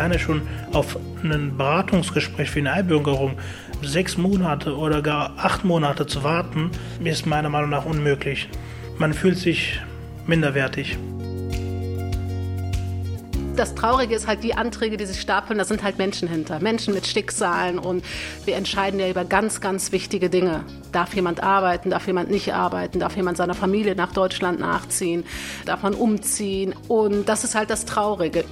[0.00, 0.42] alleine schon
[0.72, 3.36] auf ein Beratungsgespräch für eine Einbürgerung
[3.82, 6.70] sechs Monate oder gar acht Monate zu warten,
[7.04, 8.48] ist meiner Meinung nach unmöglich.
[8.96, 9.78] Man fühlt sich
[10.26, 10.96] minderwertig.
[13.56, 16.60] Das Traurige ist halt die Anträge, die sich stapeln, da sind halt Menschen hinter.
[16.60, 18.02] Menschen mit Schicksalen und
[18.46, 20.64] wir entscheiden ja über ganz, ganz wichtige Dinge.
[20.92, 25.24] Darf jemand arbeiten, darf jemand nicht arbeiten, darf jemand seiner Familie nach Deutschland nachziehen,
[25.66, 28.46] darf man umziehen und das ist halt das Traurige.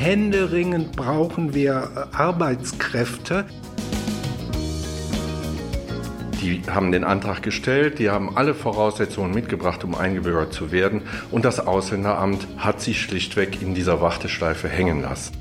[0.00, 3.44] Händeringend brauchen wir Arbeitskräfte.
[6.40, 11.02] Die haben den Antrag gestellt, die haben alle Voraussetzungen mitgebracht, um eingebürgert zu werden.
[11.30, 15.34] Und das Ausländeramt hat sie schlichtweg in dieser Warteschleife hängen lassen.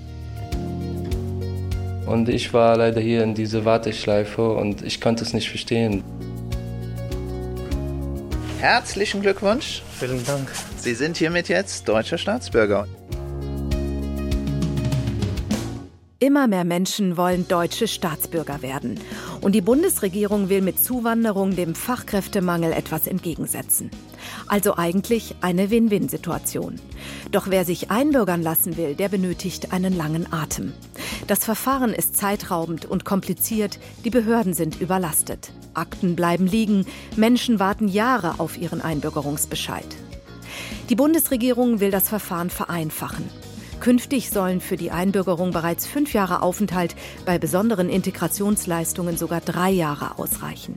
[2.05, 6.03] Und ich war leider hier in dieser Warteschleife und ich konnte es nicht verstehen.
[8.59, 9.84] Herzlichen Glückwunsch.
[9.97, 10.50] Vielen Dank.
[10.75, 12.89] Sie sind hiermit jetzt deutscher Staatsbürger.
[16.22, 19.00] Immer mehr Menschen wollen deutsche Staatsbürger werden.
[19.39, 23.89] Und die Bundesregierung will mit Zuwanderung dem Fachkräftemangel etwas entgegensetzen.
[24.45, 26.75] Also eigentlich eine Win-Win-Situation.
[27.31, 30.73] Doch wer sich einbürgern lassen will, der benötigt einen langen Atem.
[31.28, 35.53] Das Verfahren ist zeitraubend und kompliziert, die Behörden sind überlastet.
[35.73, 39.88] Akten bleiben liegen, Menschen warten Jahre auf ihren Einbürgerungsbescheid.
[40.90, 43.23] Die Bundesregierung will das Verfahren vereinfachen.
[43.80, 50.17] Künftig sollen für die Einbürgerung bereits fünf Jahre Aufenthalt, bei besonderen Integrationsleistungen sogar drei Jahre
[50.17, 50.75] ausreichen.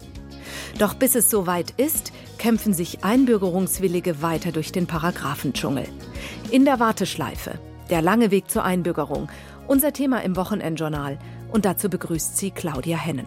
[0.79, 5.85] Doch bis es soweit ist, kämpfen sich Einbürgerungswillige weiter durch den Paragraphendschungel.
[6.51, 7.59] In der Warteschleife.
[7.91, 9.29] Der lange Weg zur Einbürgerung.
[9.67, 11.19] Unser Thema im Wochenendjournal.
[11.51, 13.27] Und dazu begrüßt sie Claudia Hennen.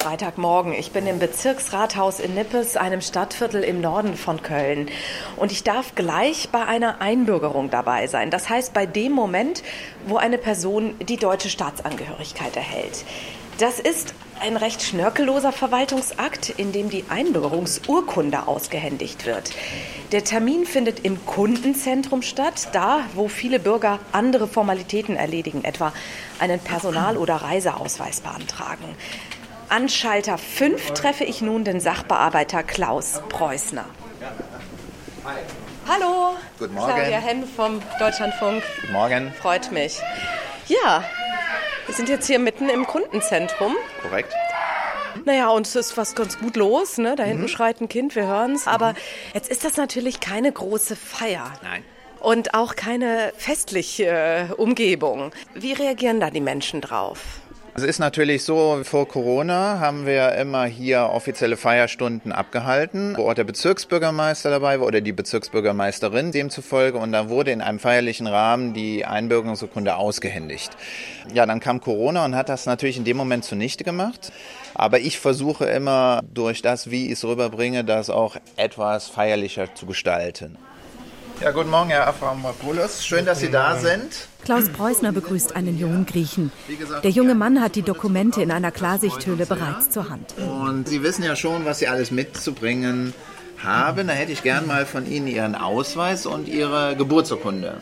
[0.00, 0.72] Freitagmorgen.
[0.72, 4.88] Ich bin im Bezirksrathaus in Nippes, einem Stadtviertel im Norden von Köln.
[5.36, 8.30] Und ich darf gleich bei einer Einbürgerung dabei sein.
[8.30, 9.62] Das heißt, bei dem Moment,
[10.06, 13.04] wo eine Person die deutsche Staatsangehörigkeit erhält.
[13.58, 19.50] Das ist ein recht schnörkelloser Verwaltungsakt, in dem die Einbürgerungsurkunde ausgehändigt wird.
[20.12, 25.92] Der Termin findet im Kundenzentrum statt, da wo viele Bürger andere Formalitäten erledigen, etwa
[26.38, 28.96] einen Personal- oder Reiseausweis beantragen.
[29.70, 33.84] An Schalter 5 treffe ich nun den Sachbearbeiter Klaus Preußner.
[35.88, 36.92] Hallo, Guten Morgen.
[36.92, 38.62] Claudia Henn vom Deutschlandfunk.
[38.80, 39.32] Guten Morgen.
[39.40, 40.00] Freut mich.
[40.66, 41.04] Ja,
[41.86, 43.74] wir sind jetzt hier mitten im Kundenzentrum.
[44.02, 44.32] Korrekt.
[45.24, 46.98] Naja, und es ist was ganz gut los.
[46.98, 47.14] Ne?
[47.16, 47.28] Da Mhm.
[47.28, 48.66] hinten schreit ein Kind, wir hören es.
[48.66, 48.94] Aber
[49.34, 51.52] jetzt ist das natürlich keine große Feier.
[51.62, 51.84] Nein.
[52.20, 54.04] Und auch keine festliche
[54.50, 55.32] äh, Umgebung.
[55.54, 57.18] Wie reagieren da die Menschen drauf?
[57.72, 63.34] Es ist natürlich so, vor Corona haben wir immer hier offizielle Feierstunden abgehalten, wo auch
[63.34, 68.74] der Bezirksbürgermeister dabei war oder die Bezirksbürgermeisterin demzufolge und da wurde in einem feierlichen Rahmen
[68.74, 70.72] die Einbürgerungsurkunde ausgehändigt.
[71.32, 74.32] Ja, dann kam Corona und hat das natürlich in dem Moment zunichte gemacht.
[74.74, 79.86] Aber ich versuche immer durch das, wie ich es rüberbringe, das auch etwas feierlicher zu
[79.86, 80.58] gestalten.
[81.40, 83.02] Ja, guten Morgen, Herr Aframopoulos.
[83.02, 84.28] Schön, dass Sie da sind.
[84.44, 86.52] Klaus Preußner begrüßt einen jungen Griechen.
[87.02, 90.34] Der junge Mann hat die Dokumente in einer Klarsichthülle bereits zur Hand.
[90.36, 93.14] Und Sie wissen ja schon, was Sie alles mitzubringen
[93.56, 94.08] haben.
[94.08, 97.78] Da hätte ich gern mal von Ihnen Ihren Ausweis und Ihre Geburtsurkunde.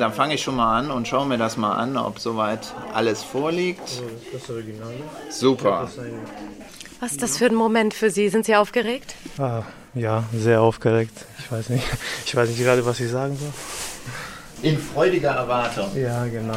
[0.00, 3.22] Dann fange ich schon mal an und schaue mir das mal an, ob soweit alles
[3.22, 4.02] vorliegt.
[4.32, 4.94] Das Original.
[5.30, 5.88] Super.
[6.98, 8.28] Was ist das für ein Moment für Sie?
[8.30, 9.14] Sind Sie aufgeregt?
[9.38, 9.62] Ah,
[9.94, 11.26] ja, sehr aufgeregt.
[11.38, 11.84] Ich weiß nicht.
[12.24, 13.52] Ich weiß nicht gerade, was ich sagen soll.
[14.62, 15.90] In freudiger Erwartung.
[15.94, 16.54] Ja, genau.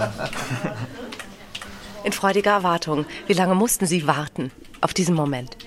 [2.04, 3.06] In freudiger Erwartung.
[3.28, 5.58] Wie lange mussten Sie warten auf diesen Moment?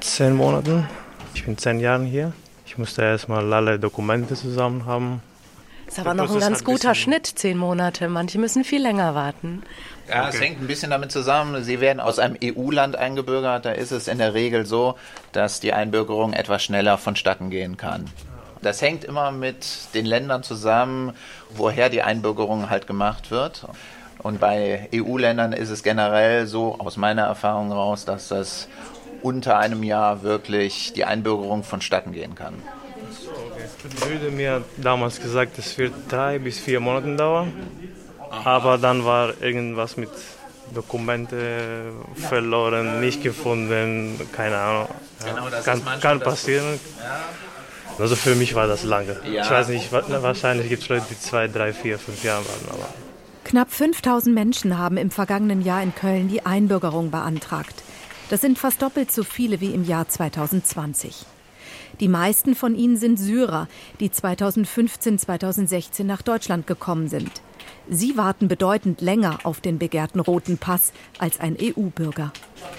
[0.00, 0.88] Zehn Monaten.
[1.34, 2.32] Ich bin zehn Jahre hier.
[2.64, 5.22] Ich musste erstmal alle Dokumente zusammen haben.
[5.90, 8.08] Ist aber noch ein ganz ein guter Schnitt, zehn Monate.
[8.08, 9.64] Manche müssen viel länger warten.
[10.08, 11.64] Ja, es hängt ein bisschen damit zusammen.
[11.64, 13.64] Sie werden aus einem EU-Land eingebürgert.
[13.64, 14.94] Da ist es in der Regel so,
[15.32, 18.04] dass die Einbürgerung etwas schneller vonstatten gehen kann.
[18.62, 21.12] Das hängt immer mit den Ländern zusammen,
[21.56, 23.66] woher die Einbürgerung halt gemacht wird.
[24.18, 28.68] Und bei EU-Ländern ist es generell so, aus meiner Erfahrung raus, dass das
[29.22, 32.62] unter einem Jahr wirklich die Einbürgerung vonstatten gehen kann.
[33.82, 37.52] Wurde mir damals gesagt, es wird drei bis vier Monate dauern.
[38.44, 40.10] Aber dann war irgendwas mit
[40.74, 44.88] Dokumente verloren, nicht gefunden, keine Ahnung.
[45.26, 46.78] Ja, genau, kann, kann passieren.
[46.98, 47.20] Ja.
[47.98, 49.16] Also für mich war das lange.
[49.30, 49.42] Ja.
[49.42, 52.78] Ich weiß nicht, wahrscheinlich gibt es Leute, die zwei, drei, vier, fünf Jahre waren.
[52.78, 52.88] Aber
[53.44, 57.82] Knapp 5000 Menschen haben im vergangenen Jahr in Köln die Einbürgerung beantragt.
[58.28, 61.26] Das sind fast doppelt so viele wie im Jahr 2020.
[62.00, 63.68] Die meisten von ihnen sind Syrer,
[64.00, 67.30] die 2015, 2016 nach Deutschland gekommen sind.
[67.90, 72.32] Sie warten bedeutend länger auf den begehrten roten Pass als ein EU-Bürger.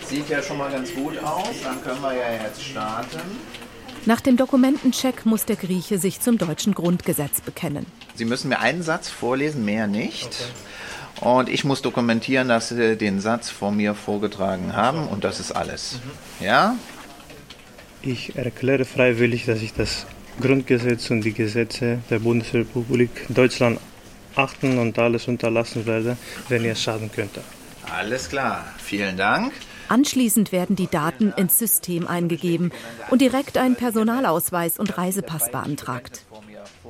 [0.07, 3.19] Sieht ja schon mal ganz gut aus, dann können wir ja jetzt starten.
[4.05, 7.85] Nach dem Dokumentencheck muss der Grieche sich zum deutschen Grundgesetz bekennen.
[8.15, 10.29] Sie müssen mir einen Satz vorlesen, mehr nicht.
[11.19, 11.29] Okay.
[11.29, 15.51] Und ich muss dokumentieren, dass Sie den Satz vor mir vorgetragen haben und das ist
[15.51, 15.99] alles.
[16.39, 16.45] Mhm.
[16.45, 16.75] Ja?
[18.03, 20.07] Ich erkläre freiwillig, dass ich das
[20.39, 23.79] Grundgesetz und die Gesetze der Bundesrepublik Deutschland
[24.35, 26.17] achten und alles unterlassen werde,
[26.49, 27.43] wenn ihr schaden könnte.
[27.95, 29.53] Alles klar, vielen Dank.
[29.87, 32.71] Anschließend werden die Daten ins System eingegeben
[33.09, 36.25] und direkt ein Personalausweis und Reisepass beantragt.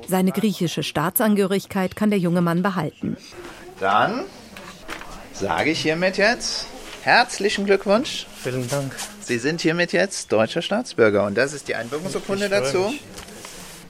[0.08, 3.16] Seine griechische Staatsangehörigkeit kann der junge Mann behalten.
[3.80, 4.24] Dann
[5.32, 6.68] sage ich hiermit jetzt
[7.02, 8.26] herzlichen Glückwunsch.
[8.42, 8.94] Vielen Dank.
[9.20, 12.78] Sie sind hiermit jetzt deutscher Staatsbürger und das ist die Einbürgerungsurkunde dazu.
[12.78, 13.00] Mich.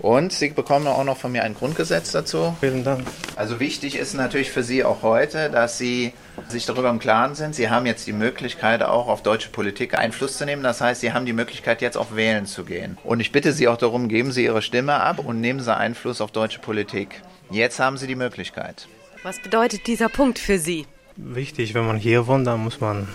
[0.03, 2.57] Und Sie bekommen auch noch von mir ein Grundgesetz dazu.
[2.59, 3.07] Vielen Dank.
[3.37, 6.13] Also wichtig ist natürlich für Sie auch heute, dass Sie
[6.49, 7.55] sich darüber im Klaren sind.
[7.55, 10.65] Sie haben jetzt die Möglichkeit, auch auf deutsche Politik Einfluss zu nehmen.
[10.65, 12.99] Das heißt, Sie haben die Möglichkeit, jetzt auch wählen zu gehen.
[13.05, 16.21] Und ich bitte Sie auch darum, geben Sie Ihre Stimme ab und nehmen Sie Einfluss
[16.21, 17.23] auf deutsche Politik.
[17.51, 18.89] Jetzt haben Sie die Möglichkeit.
[19.23, 20.85] Was bedeutet dieser Punkt für Sie?
[21.17, 23.09] Wichtig, wenn man hier wohnt, dann muss man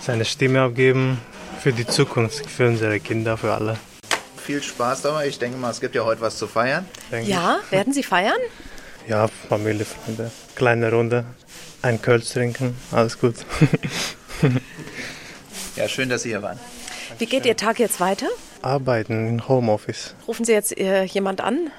[0.00, 1.18] seine Stimme abgeben
[1.60, 3.78] für die Zukunft, für unsere Kinder, für alle
[4.48, 5.28] viel Spaß dabei.
[5.28, 6.86] Ich denke mal, es gibt ja heute was zu feiern.
[7.22, 7.72] Ja, ich.
[7.72, 8.38] werden Sie feiern?
[9.06, 11.24] Ja, Familie, Freunde, kleine Runde,
[11.80, 13.36] ein Kölsch trinken, alles gut.
[15.76, 16.58] ja, schön, dass Sie hier waren.
[17.18, 18.26] Wie geht Ihr Tag jetzt weiter?
[18.60, 20.14] Arbeiten im Homeoffice.
[20.26, 21.70] Rufen Sie jetzt äh, jemand an,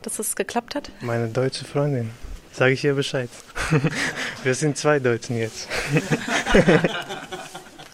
[0.00, 0.90] dass es geklappt hat?
[1.02, 2.10] Meine deutsche Freundin.
[2.52, 3.28] Sage ich ihr Bescheid.
[4.42, 5.68] Wir sind zwei Deutschen jetzt.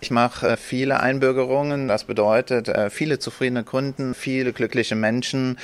[0.05, 1.89] Ich mache äh, viele Einbürgerungen.
[1.89, 5.59] Das bedeutet äh, viele zufriedene Kunden, viele glückliche Menschen,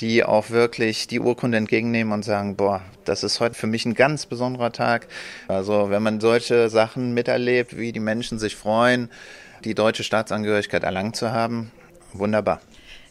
[0.00, 3.94] die auch wirklich die Urkunde entgegennehmen und sagen, boah, das ist heute für mich ein
[3.94, 5.06] ganz besonderer Tag.
[5.46, 9.10] Also wenn man solche Sachen miterlebt, wie die Menschen sich freuen,
[9.62, 11.70] die deutsche Staatsangehörigkeit erlangt zu haben,
[12.12, 12.60] wunderbar.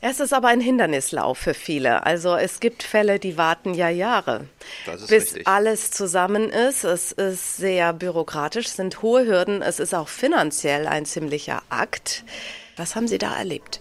[0.05, 2.05] Es ist aber ein Hindernislauf für viele.
[2.05, 4.47] Also es gibt Fälle, die warten ja Jahre,
[4.85, 5.47] bis richtig.
[5.47, 6.83] alles zusammen ist.
[6.83, 12.25] Es ist sehr bürokratisch, es sind hohe Hürden, es ist auch finanziell ein ziemlicher Akt.
[12.75, 13.79] Was haben Sie da erlebt?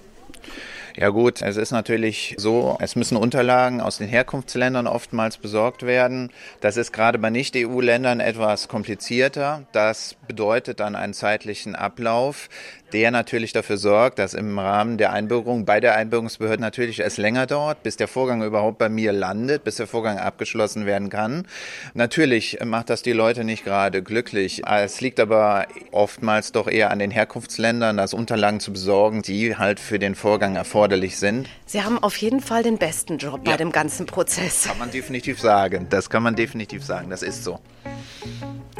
[0.94, 6.30] Ja gut, es ist natürlich so, es müssen Unterlagen aus den Herkunftsländern oftmals besorgt werden.
[6.60, 9.66] Das ist gerade bei Nicht-EU-Ländern etwas komplizierter.
[9.72, 12.50] Das bedeutet dann einen zeitlichen Ablauf,
[12.92, 17.46] der natürlich dafür sorgt, dass im Rahmen der Einbürgerung bei der Einbürgerungsbehörde natürlich es länger
[17.46, 21.46] dauert, bis der Vorgang überhaupt bei mir landet, bis der Vorgang abgeschlossen werden kann.
[21.94, 24.62] Natürlich macht das die Leute nicht gerade glücklich.
[24.66, 29.80] Es liegt aber oftmals doch eher an den Herkunftsländern, das Unterlagen zu besorgen, die halt
[29.80, 31.48] für den Vorgang erforderlich sind.
[31.66, 33.52] Sie haben auf jeden Fall den besten Job ja.
[33.52, 34.64] bei dem ganzen Prozess.
[34.64, 35.86] Kann man definitiv sagen.
[35.90, 37.10] Das kann man definitiv sagen.
[37.10, 37.60] Das ist so.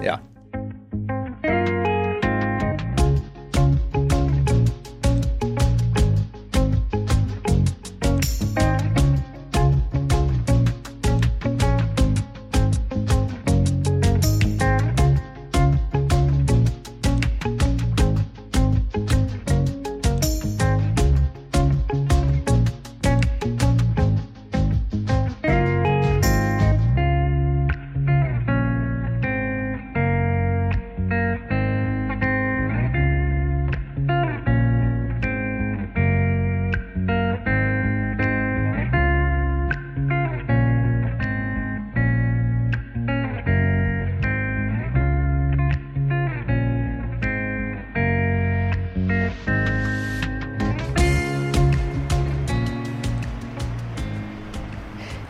[0.03, 0.21] Ja.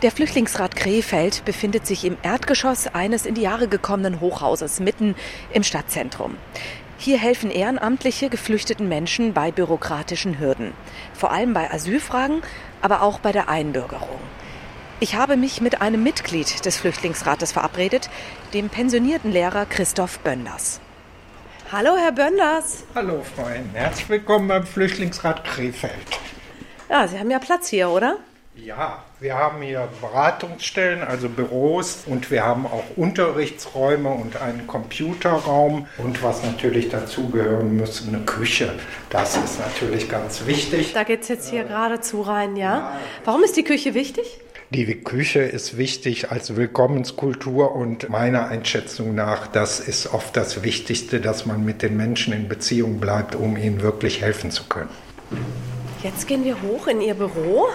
[0.03, 5.15] Der Flüchtlingsrat Krefeld befindet sich im Erdgeschoss eines in die Jahre gekommenen Hochhauses mitten
[5.53, 6.35] im Stadtzentrum.
[6.97, 10.73] Hier helfen ehrenamtliche geflüchteten Menschen bei bürokratischen Hürden,
[11.13, 12.41] vor allem bei Asylfragen,
[12.81, 14.19] aber auch bei der Einbürgerung.
[14.99, 18.09] Ich habe mich mit einem Mitglied des Flüchtlingsrates verabredet,
[18.53, 20.81] dem pensionierten Lehrer Christoph Bönders.
[21.71, 22.83] Hallo, Herr Bönders.
[22.93, 23.69] Hallo, Freunde.
[23.71, 25.93] Herzlich willkommen beim Flüchtlingsrat Krefeld.
[26.89, 28.17] Ja, Sie haben ja Platz hier, oder?
[28.55, 35.87] Ja, wir haben hier Beratungsstellen, also Büros und wir haben auch Unterrichtsräume und einen Computerraum
[35.97, 38.71] und was natürlich dazugehören muss, eine Küche.
[39.09, 40.93] Das ist natürlich ganz wichtig.
[40.93, 42.95] Da geht es jetzt hier geradezu rein, ja?
[43.25, 44.39] Warum ist die Küche wichtig?
[44.69, 51.19] Die Küche ist wichtig als Willkommenskultur und meiner Einschätzung nach, das ist oft das Wichtigste,
[51.19, 54.89] dass man mit den Menschen in Beziehung bleibt, um ihnen wirklich helfen zu können.
[56.03, 57.69] Jetzt gehen wir hoch in Ihr Büro.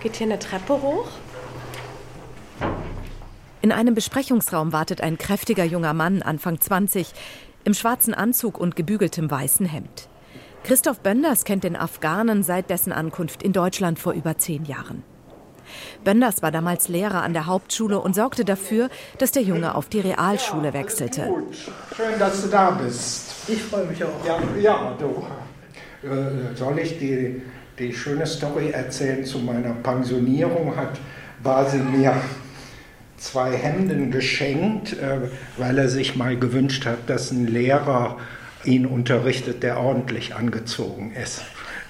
[0.00, 1.08] Geht hier eine Treppe hoch?
[3.60, 7.12] In einem Besprechungsraum wartet ein kräftiger junger Mann, Anfang 20,
[7.64, 10.08] im schwarzen Anzug und gebügeltem weißen Hemd.
[10.62, 15.02] Christoph Bönders kennt den Afghanen seit dessen Ankunft in Deutschland vor über zehn Jahren.
[16.04, 20.00] Bönders war damals Lehrer an der Hauptschule und sorgte dafür, dass der Junge auf die
[20.00, 21.22] Realschule wechselte.
[21.22, 21.56] Gut,
[21.96, 23.48] schön, dass du da bist.
[23.48, 24.24] Ich freue mich auch.
[24.24, 25.26] Ja, ja du.
[26.06, 27.42] Äh, soll ich die,
[27.78, 30.76] die schöne Story erzählen zu meiner Pensionierung?
[30.76, 30.98] Hat
[31.42, 32.14] Basil mir
[33.16, 35.20] zwei Hemden geschenkt, äh,
[35.56, 38.18] weil er sich mal gewünscht hat, dass ein Lehrer
[38.64, 41.42] ihn unterrichtet, der ordentlich angezogen ist.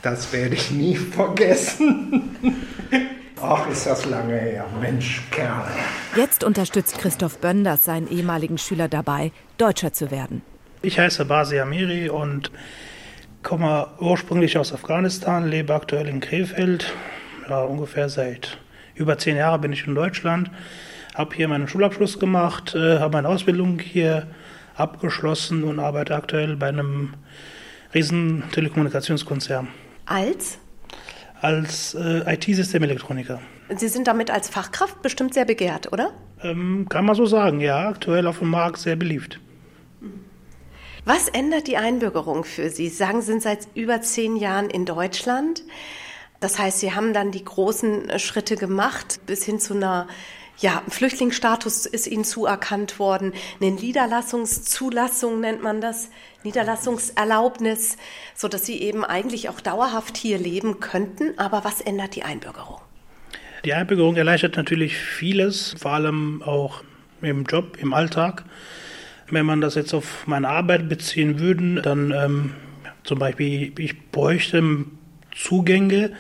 [0.03, 2.37] Das werde ich nie vergessen.
[3.41, 4.67] Ach, ist das lange her.
[4.81, 5.69] Mensch, Kerl.
[6.17, 10.43] Jetzt unterstützt Christoph Bönders seinen ehemaligen Schüler dabei, Deutscher zu werden.
[10.83, 12.51] Ich heiße Basi Amiri und
[13.49, 16.93] komme ursprünglich aus Afghanistan, lebe aktuell in Krefeld.
[17.49, 18.59] Ja, ungefähr seit
[18.95, 20.51] über zehn Jahren bin ich in Deutschland.
[21.15, 24.27] Habe hier meinen Schulabschluss gemacht, äh, habe meine Ausbildung hier
[24.77, 27.15] abgeschlossen und arbeite aktuell bei einem
[27.95, 29.69] riesen Telekommunikationskonzern.
[30.05, 30.59] Als?
[31.41, 33.41] Als äh, IT-Systemelektroniker.
[33.75, 36.11] Sie sind damit als Fachkraft bestimmt sehr begehrt, oder?
[36.43, 37.89] Ähm, kann man so sagen, ja.
[37.89, 39.41] Aktuell auf dem Markt sehr beliebt.
[41.09, 42.91] Was ändert die Einbürgerung für Sie?
[42.91, 45.63] Sie sagen, Sie sind seit über zehn Jahren in Deutschland.
[46.39, 50.07] Das heißt, Sie haben dann die großen Schritte gemacht bis hin zu einer
[50.59, 56.11] ja, Flüchtlingsstatus ist ihnen zuerkannt worden, eine Niederlassungszulassung nennt man das,
[56.43, 57.97] Niederlassungserlaubnis,
[58.35, 61.39] so dass sie eben eigentlich auch dauerhaft hier leben könnten.
[61.39, 62.83] Aber was ändert die Einbürgerung?
[63.65, 66.83] Die Einbürgerung erleichtert natürlich vieles, vor allem auch
[67.23, 68.45] im Job, im Alltag.
[69.31, 72.53] Wenn man das jetzt auf meine Arbeit beziehen würde, dann ähm,
[73.05, 74.85] zum Beispiel, ich bräuchte
[75.35, 76.13] Zugänge,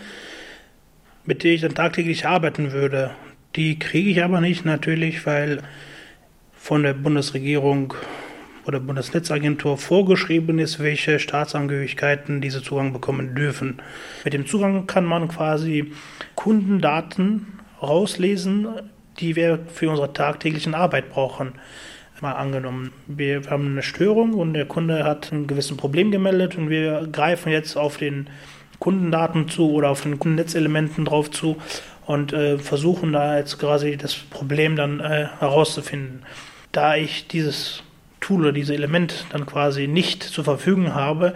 [1.25, 3.11] mit denen ich dann tagtäglich arbeiten würde.
[3.57, 5.63] Die kriege ich aber nicht natürlich, weil
[6.55, 7.95] von der Bundesregierung
[8.67, 13.81] oder Bundesnetzagentur vorgeschrieben ist, welche Staatsangehörigkeiten diese Zugang bekommen dürfen.
[14.25, 15.93] Mit dem Zugang kann man quasi
[16.35, 17.47] Kundendaten
[17.81, 18.69] rauslesen,
[19.19, 21.53] die wir für unsere tagtäglichen Arbeit brauchen.
[22.21, 26.69] Mal angenommen, wir haben eine Störung und der Kunde hat ein gewisses Problem gemeldet und
[26.69, 28.29] wir greifen jetzt auf den
[28.79, 31.57] Kundendaten zu oder auf den Kundennetzelementen drauf zu
[32.07, 36.23] und äh, versuchen da jetzt quasi das Problem dann äh, herauszufinden.
[36.73, 37.83] Da ich dieses
[38.21, 41.35] Tool oder dieses Element dann quasi nicht zur Verfügung habe,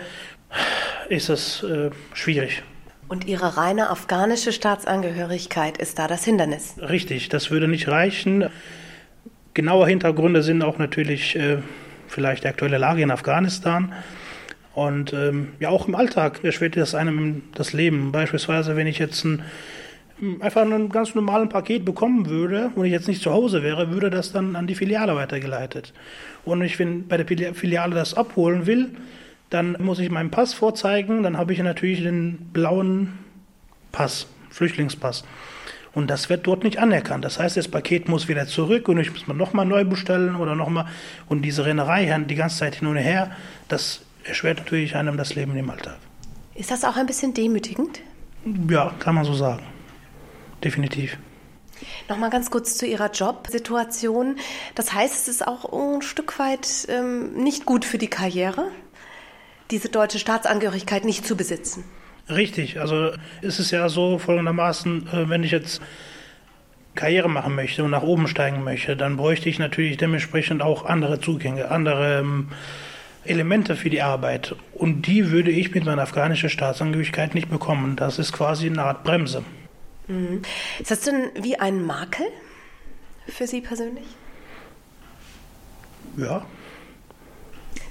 [1.08, 2.62] ist das äh, schwierig.
[3.08, 6.76] Und Ihre reine afghanische Staatsangehörigkeit ist da das Hindernis?
[6.80, 8.48] Richtig, das würde nicht reichen.
[9.54, 11.58] Genaue Hintergründe sind auch natürlich äh,
[12.08, 13.92] vielleicht die aktuelle Lage in Afghanistan.
[14.74, 18.12] Und ähm, ja, auch im Alltag erschwert das einem das Leben.
[18.12, 19.42] Beispielsweise, wenn ich jetzt ein
[20.40, 24.08] einfach einen ganz normalen Paket bekommen würde und ich jetzt nicht zu Hause wäre, würde
[24.08, 25.92] das dann an die Filiale weitergeleitet.
[26.44, 28.90] Und ich, wenn bei der Filiale das abholen will,
[29.50, 33.18] dann muss ich meinen Pass vorzeigen, dann habe ich natürlich den blauen
[33.90, 35.24] Pass, Flüchtlingspass.
[35.94, 37.24] Und das wird dort nicht anerkannt.
[37.24, 40.54] Das heißt, das Paket muss wieder zurück und ich muss man nochmal neu bestellen oder
[40.54, 40.86] nochmal.
[41.28, 43.30] Und diese Rennerei die ganze Zeit hin und her,
[43.68, 45.98] das erschwert natürlich einem das Leben im Alltag.
[46.54, 48.00] Ist das auch ein bisschen demütigend?
[48.68, 49.62] Ja, kann man so sagen
[50.62, 51.18] definitiv.
[52.08, 54.36] Nochmal ganz kurz zu Ihrer Jobsituation.
[54.74, 58.70] Das heißt, es ist auch ein Stück weit ähm, nicht gut für die Karriere,
[59.70, 61.84] diese deutsche Staatsangehörigkeit nicht zu besitzen.
[62.34, 63.10] Richtig, also
[63.40, 65.82] ist es ja so folgendermaßen, äh, wenn ich jetzt
[66.94, 71.20] Karriere machen möchte und nach oben steigen möchte, dann bräuchte ich natürlich dementsprechend auch andere
[71.20, 72.48] Zugänge, andere ähm,
[73.24, 74.54] Elemente für die Arbeit.
[74.74, 77.96] Und die würde ich mit meiner afghanischen Staatsangehörigkeit nicht bekommen.
[77.96, 79.42] Das ist quasi eine Art Bremse.
[80.08, 80.42] Mhm.
[80.80, 82.26] Ist das denn wie ein Makel
[83.28, 84.06] für Sie persönlich?
[86.16, 86.44] Ja.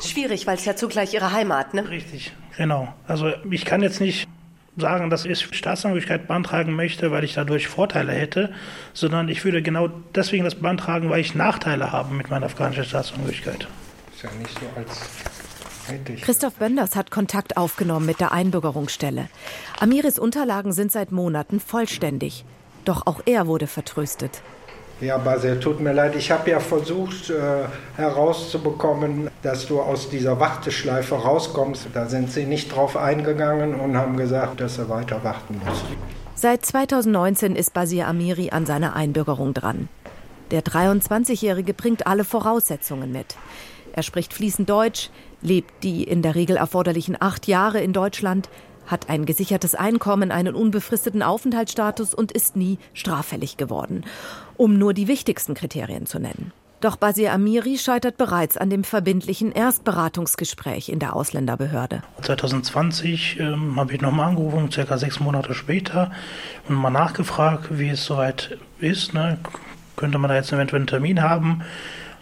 [0.04, 1.90] Schwierig, weil es ja zugleich Ihre Heimat, ne?
[1.90, 2.94] Richtig, genau.
[3.08, 4.28] Also ich kann jetzt nicht
[4.82, 8.52] sagen, dass ich Staatsangehörigkeit beantragen möchte, weil ich dadurch Vorteile hätte,
[8.94, 13.68] sondern ich würde genau deswegen das beantragen, weil ich Nachteile habe mit meiner afghanischen Staatsangehörigkeit.
[14.14, 15.10] Ist ja nicht so als
[16.22, 19.28] Christoph Bönders hat Kontakt aufgenommen mit der Einbürgerungsstelle.
[19.80, 22.46] Amiris Unterlagen sind seit Monaten vollständig.
[22.86, 24.42] Doch auch er wurde vertröstet.
[25.02, 26.16] Ja, Basil, tut mir leid.
[26.16, 27.64] Ich habe ja versucht äh,
[27.98, 31.88] herauszubekommen, dass du aus dieser Warteschleife rauskommst.
[31.92, 35.84] Da sind sie nicht drauf eingegangen und haben gesagt, dass er weiter warten muss.
[36.36, 39.90] Seit 2019 ist Basir Amiri an seiner Einbürgerung dran.
[40.52, 43.36] Der 23-Jährige bringt alle Voraussetzungen mit.
[43.94, 45.10] Er spricht fließend Deutsch,
[45.42, 48.50] lebt die in der Regel erforderlichen acht Jahre in Deutschland,
[48.88, 54.04] hat ein gesichertes Einkommen, einen unbefristeten Aufenthaltsstatus und ist nie straffällig geworden,
[54.58, 56.52] um nur die wichtigsten Kriterien zu nennen.
[56.82, 62.02] Doch Basir Amiri scheitert bereits an dem verbindlichen Erstberatungsgespräch in der Ausländerbehörde.
[62.24, 66.12] 2020 ähm, habe ich nochmal angerufen, circa sechs Monate später,
[66.68, 69.14] und mal nachgefragt, wie es soweit ist.
[69.14, 69.38] Ne?
[69.96, 71.62] Könnte man da jetzt eventuell einen Termin haben?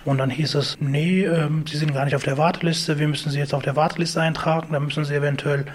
[0.04, 3.32] Und dann hieß es, nee, ähm, Sie sind gar nicht auf der Warteliste, wir müssen
[3.32, 5.66] Sie jetzt auf der Warteliste eintragen, da müssen Sie eventuell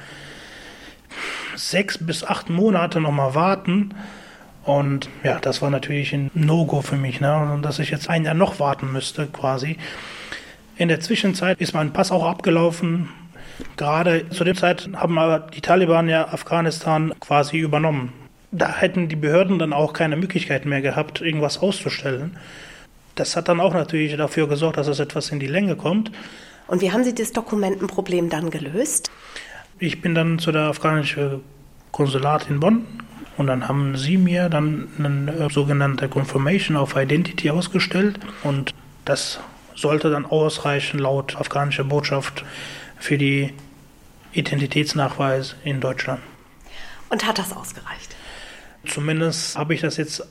[1.57, 3.95] sechs bis acht Monate nochmal warten.
[4.65, 7.53] Und ja, das war natürlich ein No-Go für mich, ne?
[7.53, 9.77] Und dass ich jetzt ein Jahr noch warten müsste, quasi.
[10.77, 13.09] In der Zwischenzeit ist mein Pass auch abgelaufen.
[13.77, 18.13] Gerade zu der Zeit haben aber die Taliban ja Afghanistan quasi übernommen.
[18.51, 22.37] Da hätten die Behörden dann auch keine Möglichkeit mehr gehabt, irgendwas auszustellen.
[23.15, 26.11] Das hat dann auch natürlich dafür gesorgt, dass es etwas in die Länge kommt.
[26.67, 29.11] Und wie haben Sie das Dokumentenproblem dann gelöst?
[29.79, 31.43] Ich bin dann zu der afghanischen
[31.91, 32.87] Konsulat in Bonn
[33.37, 38.73] und dann haben sie mir dann eine sogenannte Confirmation of Identity ausgestellt und
[39.05, 39.41] das
[39.75, 42.45] sollte dann ausreichen laut afghanischer Botschaft
[42.99, 43.53] für die
[44.33, 46.21] Identitätsnachweis in Deutschland.
[47.11, 48.17] Und hat das ausgereicht?
[48.87, 50.27] Zumindest habe ich das jetzt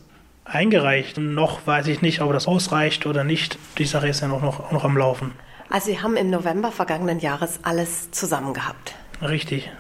[0.46, 1.18] eingereicht.
[1.18, 3.58] Noch weiß ich nicht, ob das ausreicht oder nicht.
[3.78, 5.32] Die Sache ist ja noch, noch, noch am Laufen.
[5.70, 8.96] Also Sie haben im November vergangenen Jahres alles zusammen gehabt.
[9.24, 9.72] Richtig.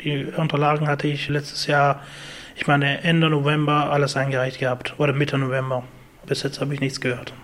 [0.00, 2.02] Die Unterlagen hatte ich letztes Jahr,
[2.56, 4.94] ich meine Ende November, alles eingereicht gehabt.
[4.98, 5.84] Oder Mitte November.
[6.26, 7.34] Bis jetzt habe ich nichts gehört.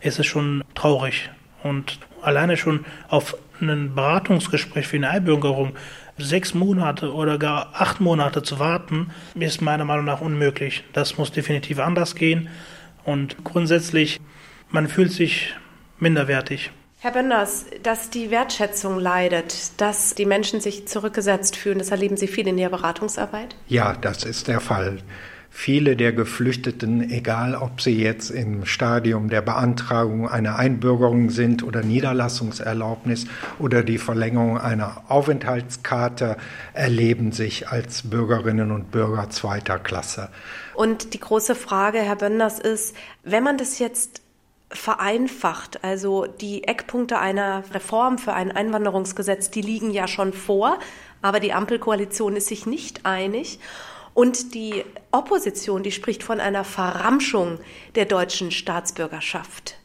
[0.00, 1.30] Es ist schon traurig.
[1.62, 5.74] Und alleine schon auf ein Beratungsgespräch für eine Einbürgerung
[6.16, 10.84] sechs Monate oder gar acht Monate zu warten, ist meiner Meinung nach unmöglich.
[10.92, 12.48] Das muss definitiv anders gehen.
[13.04, 14.20] Und grundsätzlich,
[14.70, 15.54] man fühlt sich
[15.98, 16.70] minderwertig.
[17.00, 22.26] Herr Bönders, dass die Wertschätzung leidet, dass die Menschen sich zurückgesetzt fühlen, das erleben Sie
[22.26, 23.54] viel in Ihrer Beratungsarbeit?
[23.68, 24.98] Ja, das ist der Fall.
[25.48, 31.82] Viele der Geflüchteten, egal ob sie jetzt im Stadium der Beantragung einer Einbürgerung sind oder
[31.82, 33.26] Niederlassungserlaubnis
[33.60, 36.36] oder die Verlängerung einer Aufenthaltskarte,
[36.74, 40.30] erleben sich als Bürgerinnen und Bürger zweiter Klasse.
[40.74, 44.22] Und die große Frage, Herr Bönders, ist, wenn man das jetzt
[44.70, 45.82] vereinfacht.
[45.82, 50.78] Also die Eckpunkte einer Reform für ein Einwanderungsgesetz, die liegen ja schon vor,
[51.22, 53.58] aber die Ampelkoalition ist sich nicht einig.
[54.14, 57.60] Und die Opposition, die spricht von einer Verramschung
[57.94, 59.76] der deutschen Staatsbürgerschaft.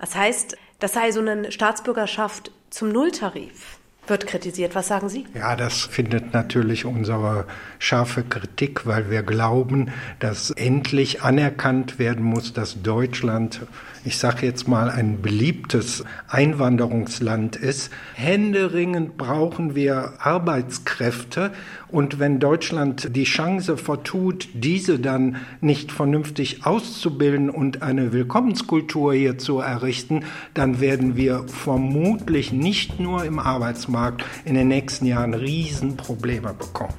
[0.00, 3.78] Das heißt, das sei so eine Staatsbürgerschaft zum Nulltarif
[4.10, 4.74] wird kritisiert.
[4.74, 5.26] Was sagen Sie?
[5.34, 7.46] Ja, das findet natürlich unsere
[7.78, 13.60] scharfe Kritik, weil wir glauben, dass endlich anerkannt werden muss, dass Deutschland,
[14.04, 17.90] ich sage jetzt mal, ein beliebtes Einwanderungsland ist.
[18.14, 21.52] Händeringend brauchen wir Arbeitskräfte
[21.88, 29.38] und wenn Deutschland die Chance vertut, diese dann nicht vernünftig auszubilden und eine Willkommenskultur hier
[29.38, 36.54] zu errichten, dann werden wir vermutlich nicht nur im Arbeitsmarkt in den nächsten Jahren Riesenprobleme
[36.54, 36.94] bekommen.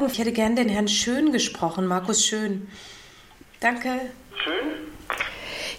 [0.00, 0.12] Morgen.
[0.12, 2.68] Ich hätte gern den Herrn Schön gesprochen, Markus Schön.
[3.60, 3.88] Danke.
[4.42, 4.70] Schön?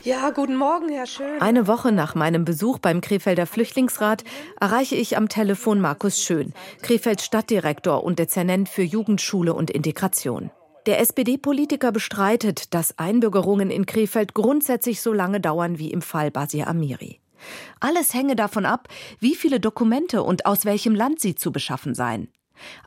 [0.04, 1.42] Ja, guten Morgen, Herr Schön.
[1.42, 4.24] Eine Woche nach meinem Besuch beim Krefelder Flüchtlingsrat
[4.60, 6.54] erreiche ich am Telefon Markus Schön,
[6.84, 10.52] Krefelds Stadtdirektor und Dezernent für Jugendschule und Integration.
[10.86, 16.68] Der SPD-Politiker bestreitet, dass Einbürgerungen in Krefeld grundsätzlich so lange dauern wie im Fall Basir
[16.68, 17.20] Amiri.
[17.80, 18.88] Alles hänge davon ab,
[19.20, 22.28] wie viele Dokumente und aus welchem Land sie zu beschaffen seien.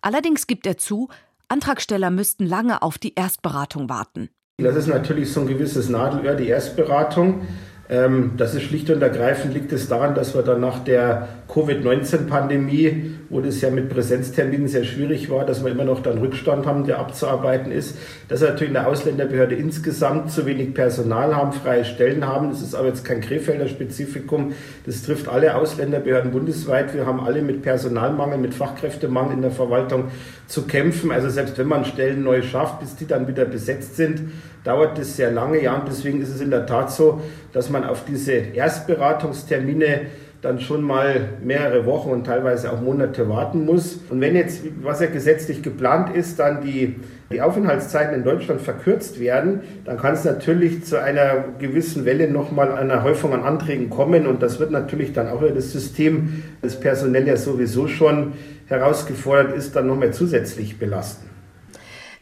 [0.03, 1.09] Allerdings gibt er zu,
[1.49, 4.31] Antragsteller müssten lange auf die Erstberatung warten.
[4.59, 7.47] Das ist natürlich so ein gewisses Nadelöhr, die Erstberatung.
[7.91, 13.17] Ähm, das ist schlicht und ergreifend liegt es daran, dass wir dann nach der Covid-19-Pandemie,
[13.29, 16.87] wo das ja mit Präsenzterminen sehr schwierig war, dass wir immer noch dann Rückstand haben,
[16.87, 21.85] der abzuarbeiten ist, dass wir natürlich in der Ausländerbehörde insgesamt zu wenig Personal haben, freie
[21.85, 22.51] Stellen haben.
[22.51, 24.55] Das ist aber jetzt kein Krefelder Spezifikum.
[24.87, 26.95] Das trifft alle Ausländerbehörden bundesweit.
[26.95, 30.07] Wir haben alle mit Personalmangel, mit Fachkräftemangel in der Verwaltung
[30.47, 31.13] zu kämpfen.
[31.13, 34.23] Also selbst wenn man Stellen neu schafft, bis die dann wieder besetzt sind,
[34.65, 35.63] dauert das sehr lange.
[35.63, 37.21] Ja, und deswegen ist es in der Tat so,
[37.53, 40.01] dass man auf diese Erstberatungstermine
[40.45, 44.01] dann schon mal mehrere Wochen und teilweise auch Monate warten muss.
[44.11, 46.97] Und wenn jetzt, was ja gesetzlich geplant ist, dann die,
[47.33, 52.73] die Aufenthaltszeiten in Deutschland verkürzt werden, dann kann es natürlich zu einer gewissen Welle nochmal
[52.73, 54.27] einer Häufung an Anträgen kommen.
[54.27, 58.35] Und das wird natürlich dann auch wieder das System, das personell ja sowieso schon
[58.67, 61.34] herausgefordert ist, dann nochmal zusätzlich belasten.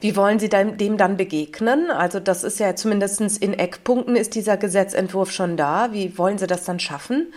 [0.03, 1.93] Wie wollen Sie dem dann begegnen?
[1.93, 5.91] Also das ist ja zumindest in Eckpunkten ist dieser Gesetzentwurf schon da.
[5.93, 7.33] Wie wollen Sie das dann schaffen?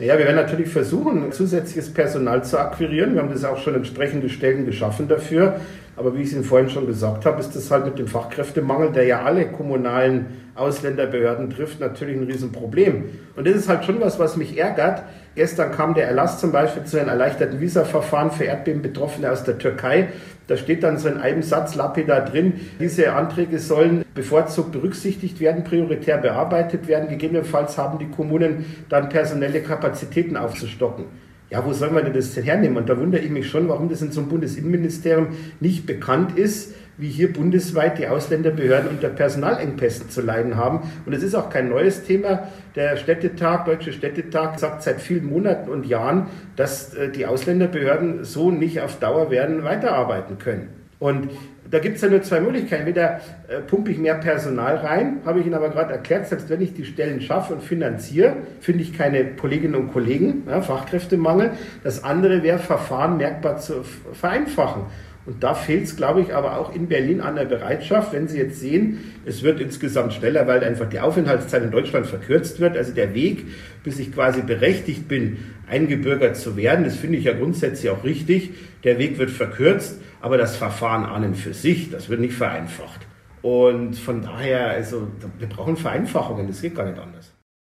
[0.00, 3.14] Naja, wir werden natürlich versuchen, zusätzliches Personal zu akquirieren.
[3.14, 5.60] Wir haben das auch schon entsprechende Stellen geschaffen dafür.
[5.94, 8.90] Aber wie ich es Ihnen vorhin schon gesagt habe, ist das halt mit dem Fachkräftemangel,
[8.90, 13.04] der ja alle kommunalen Ausländerbehörden trifft, natürlich ein Riesenproblem.
[13.36, 15.04] Und das ist halt schon was, was mich ärgert.
[15.36, 20.08] Gestern kam der Erlass zum Beispiel zu einem erleichterten Visaverfahren für Erdbebenbetroffene aus der Türkei.
[20.46, 25.64] Da steht dann so in einem Satz lapidar drin, diese Anträge sollen bevorzugt berücksichtigt werden,
[25.64, 27.08] prioritär bearbeitet werden.
[27.08, 31.06] Gegebenenfalls haben die Kommunen dann personelle Kapazitäten aufzustocken.
[31.50, 32.76] Ja, wo soll man denn das hernehmen?
[32.76, 35.28] Und da wundere ich mich schon, warum das in so einem Bundesinnenministerium
[35.60, 40.90] nicht bekannt ist, wie hier bundesweit die Ausländerbehörden unter Personalengpässen zu leiden haben.
[41.04, 42.48] Und es ist auch kein neues Thema.
[42.74, 48.50] Der Städtetag, Deutsche Städtetag, sagt seit vielen Monaten und Jahren, dass äh, die Ausländerbehörden so
[48.50, 50.68] nicht auf Dauer werden weiterarbeiten können.
[50.98, 51.28] Und
[51.70, 52.86] da gibt es ja nur zwei Möglichkeiten.
[52.86, 56.60] Entweder äh, pumpe ich mehr Personal rein, habe ich Ihnen aber gerade erklärt, selbst wenn
[56.60, 61.52] ich die Stellen schaffe und finanziere, finde ich keine Kolleginnen und Kollegen, ja, Fachkräftemangel.
[61.82, 64.82] Das andere wäre, Verfahren merkbar zu vereinfachen.
[65.26, 68.38] Und da fehlt es, glaube ich, aber auch in Berlin an der Bereitschaft, wenn Sie
[68.38, 72.76] jetzt sehen, es wird insgesamt schneller, weil einfach die Aufenthaltszeit in Deutschland verkürzt wird.
[72.76, 73.44] Also der Weg,
[73.82, 78.50] bis ich quasi berechtigt bin, eingebürgert zu werden, das finde ich ja grundsätzlich auch richtig.
[78.84, 83.00] Der Weg wird verkürzt, aber das Verfahren an und für sich, das wird nicht vereinfacht.
[83.42, 85.08] Und von daher, also
[85.38, 87.32] wir brauchen Vereinfachungen, das geht gar nicht anders.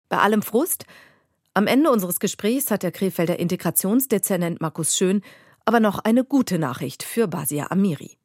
[0.07, 0.85] Bei allem Frust,
[1.53, 5.21] am Ende unseres Gesprächs hat der Krefelder Integrationsdezernent Markus Schön
[5.65, 8.17] aber noch eine gute Nachricht für Basia Amiri.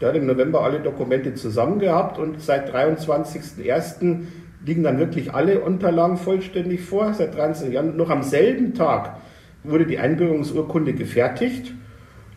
[0.00, 4.24] Der hat im November alle Dokumente zusammen gehabt und seit 23.01.
[4.64, 7.14] liegen dann wirklich alle Unterlagen vollständig vor.
[7.14, 7.72] Seit 23.
[7.72, 9.16] Januar noch am selben Tag
[9.62, 11.72] wurde die Einbürgerungsurkunde gefertigt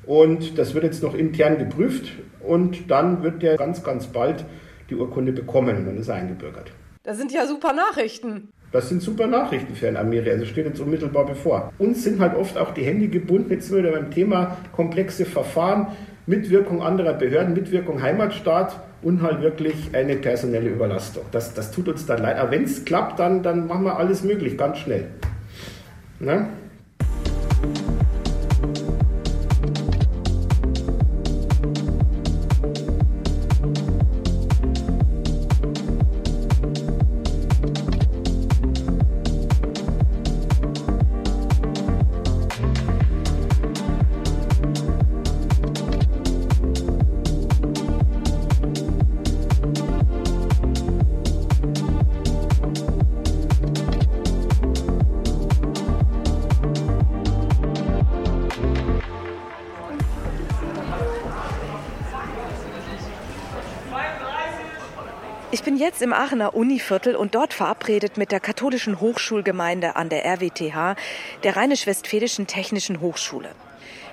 [0.06, 4.46] und das wird jetzt noch intern geprüft und dann wird er ganz, ganz bald
[4.90, 6.72] die Urkunde bekommen und dann ist er eingebürgert.
[7.04, 8.50] Das sind ja super Nachrichten.
[8.72, 10.32] Das sind super Nachrichten für ein Amerika.
[10.32, 11.72] Also steht jetzt unmittelbar bevor.
[11.78, 13.50] Uns sind halt oft auch die Hände gebunden.
[13.52, 15.88] Jetzt sind wir beim Thema komplexe Verfahren,
[16.26, 21.24] Mitwirkung anderer Behörden, Mitwirkung Heimatstaat und halt wirklich eine personelle Überlastung.
[21.32, 22.38] Das, das tut uns dann leid.
[22.38, 25.06] Aber wenn es klappt, dann, dann machen wir alles möglich, ganz schnell.
[26.20, 26.48] Ne?
[65.98, 70.96] Jetzt im Aachener Univiertel und dort verabredet mit der katholischen Hochschulgemeinde an der RWTH,
[71.42, 73.50] der Rheinisch-Westfälischen Technischen Hochschule.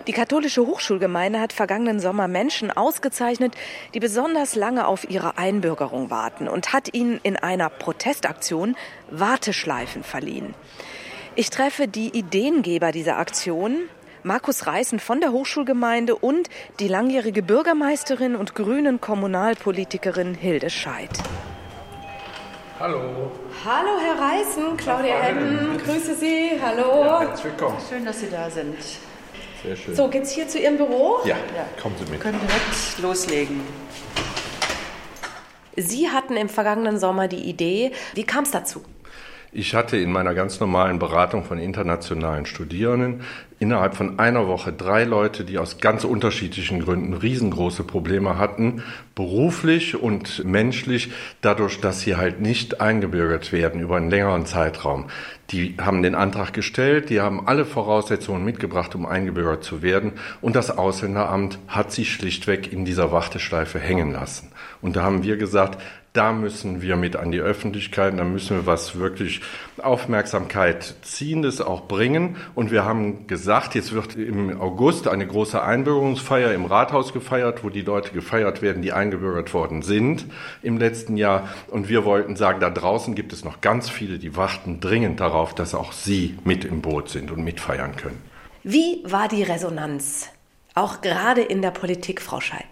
[0.06, 3.54] Die katholische Hochschulgemeinde hat vergangenen Sommer Menschen ausgezeichnet,
[3.92, 8.76] die besonders lange auf ihre Einbürgerung warten und hat ihnen in einer Protestaktion
[9.10, 10.54] Warteschleifen verliehen.
[11.34, 13.76] Ich treffe die Ideengeber dieser Aktion,
[14.22, 16.48] Markus Reißen von der Hochschulgemeinde und
[16.80, 21.20] die langjährige Bürgermeisterin und grünen Kommunalpolitikerin Hilde Scheidt.
[22.86, 23.32] Hallo.
[23.64, 26.50] Hallo, Herr Reißen, Claudia Hedden, grüße Sie.
[26.62, 27.02] Hallo.
[27.02, 27.78] Ja, herzlich willkommen.
[27.88, 28.76] Schön, dass Sie da sind.
[29.62, 29.94] Sehr schön.
[29.94, 31.20] So, geht's hier zu Ihrem Büro?
[31.24, 31.66] Ja, ja.
[31.80, 32.12] kommen Sie mit.
[32.12, 33.62] Wir können direkt loslegen.
[35.78, 37.92] Sie hatten im vergangenen Sommer die Idee.
[38.12, 38.84] Wie kam es dazu?
[39.50, 43.22] Ich hatte in meiner ganz normalen Beratung von internationalen Studierenden
[43.64, 48.82] innerhalb von einer Woche drei Leute, die aus ganz unterschiedlichen Gründen riesengroße Probleme hatten,
[49.14, 55.06] beruflich und menschlich, dadurch, dass sie halt nicht eingebürgert werden über einen längeren Zeitraum.
[55.50, 60.12] Die haben den Antrag gestellt, die haben alle Voraussetzungen mitgebracht, um eingebürgert zu werden.
[60.42, 64.52] Und das Ausländeramt hat sie schlichtweg in dieser Warteschleife hängen lassen.
[64.82, 65.80] Und da haben wir gesagt,
[66.14, 69.40] da müssen wir mit an die Öffentlichkeit, da müssen wir was wirklich
[69.82, 72.36] Aufmerksamkeit ziehendes auch bringen.
[72.54, 77.68] Und wir haben gesagt, jetzt wird im August eine große Einbürgerungsfeier im Rathaus gefeiert, wo
[77.68, 80.26] die Leute gefeiert werden, die eingebürgert worden sind
[80.62, 81.48] im letzten Jahr.
[81.66, 85.52] Und wir wollten sagen, da draußen gibt es noch ganz viele, die warten dringend darauf,
[85.52, 88.22] dass auch sie mit im Boot sind und mitfeiern können.
[88.62, 90.28] Wie war die Resonanz?
[90.76, 92.64] Auch gerade in der Politik, Frau Schei.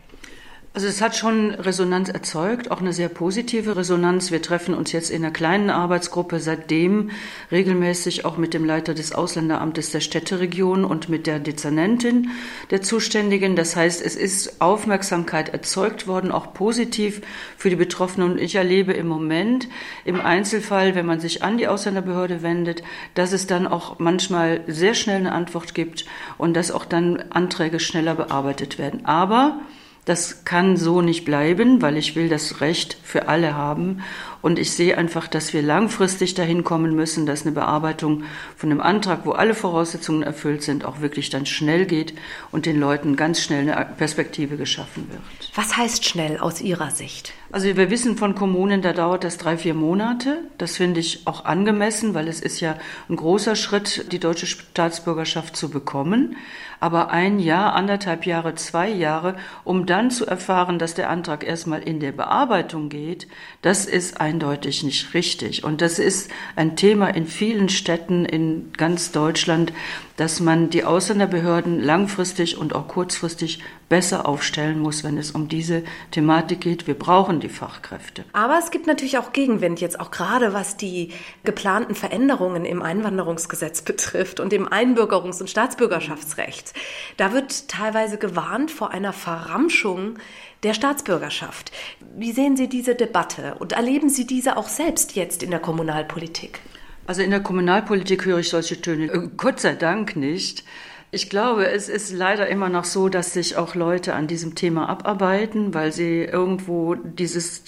[0.74, 4.30] Also es hat schon Resonanz erzeugt, auch eine sehr positive Resonanz.
[4.30, 7.10] Wir treffen uns jetzt in einer kleinen Arbeitsgruppe seitdem
[7.50, 12.30] regelmäßig auch mit dem Leiter des Ausländeramtes der Städteregion und mit der Dezernentin
[12.70, 13.54] der Zuständigen.
[13.54, 17.20] Das heißt, es ist Aufmerksamkeit erzeugt worden, auch positiv
[17.58, 18.32] für die Betroffenen.
[18.32, 19.68] Und ich erlebe im Moment
[20.06, 22.82] im Einzelfall, wenn man sich an die Ausländerbehörde wendet,
[23.12, 26.06] dass es dann auch manchmal sehr schnell eine Antwort gibt
[26.38, 29.04] und dass auch dann Anträge schneller bearbeitet werden.
[29.04, 29.60] Aber
[30.04, 34.02] das kann so nicht bleiben, weil ich will das Recht für alle haben.
[34.42, 38.24] Und ich sehe einfach, dass wir langfristig dahin kommen müssen, dass eine Bearbeitung
[38.56, 42.14] von einem Antrag, wo alle Voraussetzungen erfüllt sind, auch wirklich dann schnell geht
[42.50, 45.22] und den Leuten ganz schnell eine Perspektive geschaffen wird.
[45.54, 47.32] Was heißt schnell aus Ihrer Sicht?
[47.52, 50.38] Also wir wissen von Kommunen, da dauert das drei, vier Monate.
[50.56, 52.76] Das finde ich auch angemessen, weil es ist ja
[53.10, 56.36] ein großer Schritt, die deutsche Staatsbürgerschaft zu bekommen.
[56.80, 61.82] Aber ein Jahr, anderthalb Jahre, zwei Jahre, um dann zu erfahren, dass der Antrag erstmal
[61.82, 63.28] in der Bearbeitung geht,
[63.60, 65.62] das ist eindeutig nicht richtig.
[65.62, 69.74] Und das ist ein Thema in vielen Städten in ganz Deutschland,
[70.16, 75.82] dass man die Ausländerbehörden langfristig und auch kurzfristig besser aufstellen muss, wenn es um diese
[76.12, 76.86] Thematik geht.
[76.86, 78.24] Wir brauchen die Fachkräfte.
[78.32, 81.10] Aber es gibt natürlich auch Gegenwind jetzt auch gerade was die
[81.44, 86.72] geplanten Veränderungen im Einwanderungsgesetz betrifft und im Einbürgerungs- und Staatsbürgerschaftsrecht.
[87.18, 90.18] Da wird teilweise gewarnt vor einer Verramschung
[90.62, 91.72] der Staatsbürgerschaft.
[92.16, 96.60] Wie sehen Sie diese Debatte und erleben Sie diese auch selbst jetzt in der Kommunalpolitik?
[97.06, 100.64] Also in der Kommunalpolitik höre ich solche Töne äh, Gott sei Dank nicht.
[101.10, 104.88] Ich glaube, es ist leider immer noch so, dass sich auch Leute an diesem Thema
[104.88, 107.64] abarbeiten, weil sie irgendwo dieses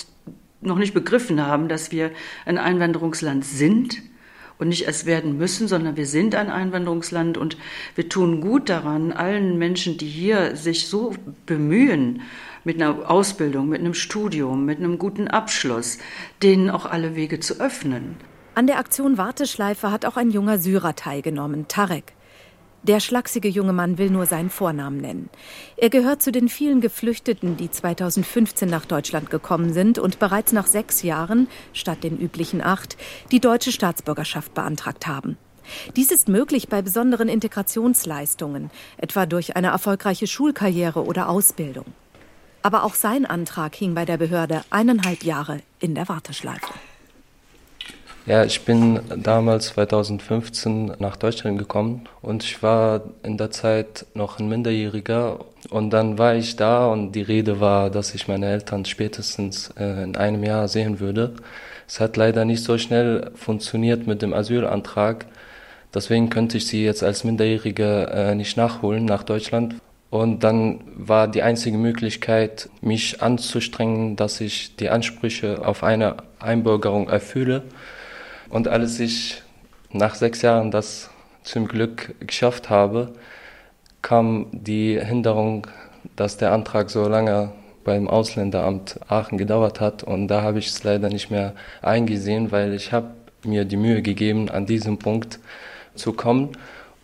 [0.61, 2.11] noch nicht begriffen haben, dass wir
[2.47, 4.03] ein Einwanderungsland sind
[4.59, 7.59] und nicht es werden müssen, sondern wir sind ein Einwanderungsland und
[7.97, 12.23] wir tun gut daran, allen Menschen, die hier sich so bemühen,
[12.65, 15.99] mit einer Ausbildung, mit einem Studium, mit einem guten Abschluss,
[16.43, 18.17] denen auch alle Wege zu öffnen.
[18.55, 22.13] An der Aktion Warteschleife hat auch ein junger Syrer teilgenommen, Tarek.
[22.85, 25.31] Der schlachsige junge Mann will nur seinen Vornamen nennen.
[25.79, 30.67] Er gehört zu den vielen Geflüchteten, die 2015 nach Deutschland gekommen sind und bereits nach
[30.67, 32.99] sechs Jahren, statt den üblichen acht,
[33.33, 35.39] die deutsche Staatsbürgerschaft beantragt haben.
[35.97, 41.87] Dies ist möglich bei besonderen Integrationsleistungen, etwa durch eine erfolgreiche Schulkarriere oder Ausbildung.
[42.65, 46.73] Aber auch sein Antrag hing bei der Behörde eineinhalb Jahre in der Warteschleife.
[48.25, 54.39] Ja, ich bin damals 2015 nach Deutschland gekommen und ich war in der Zeit noch
[54.39, 58.87] ein Minderjähriger und dann war ich da und die Rede war, dass ich meine Eltern
[58.87, 61.35] spätestens äh, in einem Jahr sehen würde.
[61.87, 65.27] Es hat leider nicht so schnell funktioniert mit dem Asylantrag.
[65.93, 69.75] Deswegen könnte ich sie jetzt als Minderjährige äh, nicht nachholen nach Deutschland.
[70.15, 77.09] Und dann war die einzige Möglichkeit, mich anzustrengen, dass ich die Ansprüche auf eine Einbürgerung
[77.09, 77.65] erfülle.
[78.49, 79.43] Und als ich
[79.91, 81.11] nach sechs Jahren das
[81.43, 83.15] zum Glück geschafft habe,
[84.03, 85.67] kam die Hinderung,
[86.15, 87.51] dass der Antrag so lange
[87.83, 90.05] beim Ausländeramt Aachen gedauert hat.
[90.05, 93.09] Und da habe ich es leider nicht mehr eingesehen, weil ich habe
[93.43, 95.41] mir die Mühe gegeben, an diesem Punkt
[95.97, 96.51] zu kommen.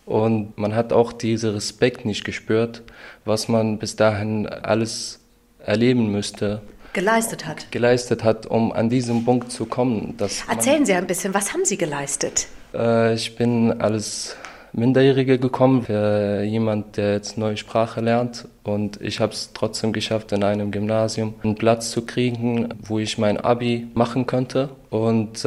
[0.05, 2.81] Und man hat auch diesen Respekt nicht gespürt,
[3.23, 5.19] was man bis dahin alles
[5.63, 6.61] erleben müsste,
[6.93, 7.71] geleistet hat.
[7.71, 10.15] Geleistet hat, um an diesen Punkt zu kommen.
[10.49, 12.47] Erzählen Sie ein bisschen, was haben Sie geleistet?
[12.73, 14.35] Äh, ich bin als
[14.73, 18.47] Minderjährige gekommen, für jemand, der jetzt neue Sprache lernt.
[18.63, 23.17] Und ich habe es trotzdem geschafft, in einem Gymnasium einen Platz zu kriegen, wo ich
[23.17, 24.69] mein Abi machen könnte.
[24.89, 25.43] Und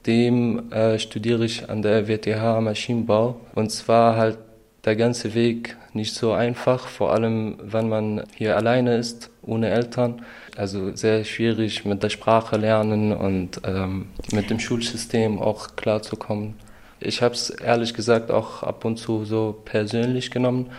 [0.00, 3.38] seitdem äh, studiere ich an der WTH Maschinenbau.
[3.54, 4.38] Und zwar halt
[4.84, 10.22] der ganze Weg nicht so einfach, vor allem wenn man hier alleine ist, ohne Eltern.
[10.56, 16.54] Also sehr schwierig mit der Sprache lernen und ähm, mit dem Schulsystem auch klarzukommen.
[16.98, 20.70] Ich habe es ehrlich gesagt auch ab und zu so persönlich genommen,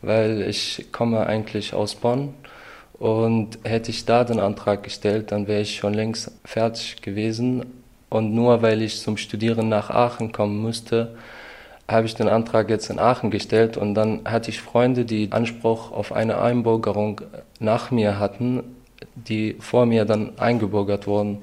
[0.00, 2.34] weil ich komme eigentlich aus Bonn
[2.94, 7.79] und hätte ich da den Antrag gestellt, dann wäre ich schon längst fertig gewesen.
[8.10, 11.14] Und nur weil ich zum Studieren nach Aachen kommen müsste,
[11.88, 15.92] habe ich den Antrag jetzt in Aachen gestellt und dann hatte ich Freunde, die Anspruch
[15.92, 17.20] auf eine Einbürgerung
[17.60, 18.62] nach mir hatten,
[19.14, 21.38] die vor mir dann eingebürgert wurden.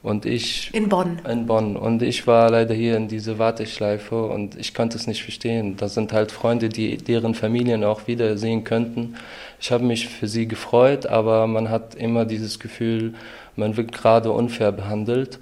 [0.00, 0.72] Und ich.
[0.72, 1.20] In Bonn.
[1.28, 1.76] In Bonn.
[1.76, 5.76] Und ich war leider hier in diese Warteschleife und ich konnte es nicht verstehen.
[5.76, 9.16] Das sind halt Freunde, die deren Familien auch wiedersehen könnten.
[9.60, 13.14] Ich habe mich für sie gefreut, aber man hat immer dieses Gefühl,
[13.56, 15.40] man wird gerade unfair behandelt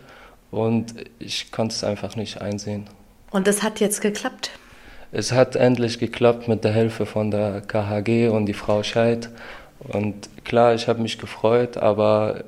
[0.50, 2.84] und ich konnte es einfach nicht einsehen.
[3.30, 4.50] Und es hat jetzt geklappt?
[5.12, 9.30] Es hat endlich geklappt mit der Hilfe von der KHG und die Frau Scheid.
[9.78, 12.44] Und klar, ich habe mich gefreut, aber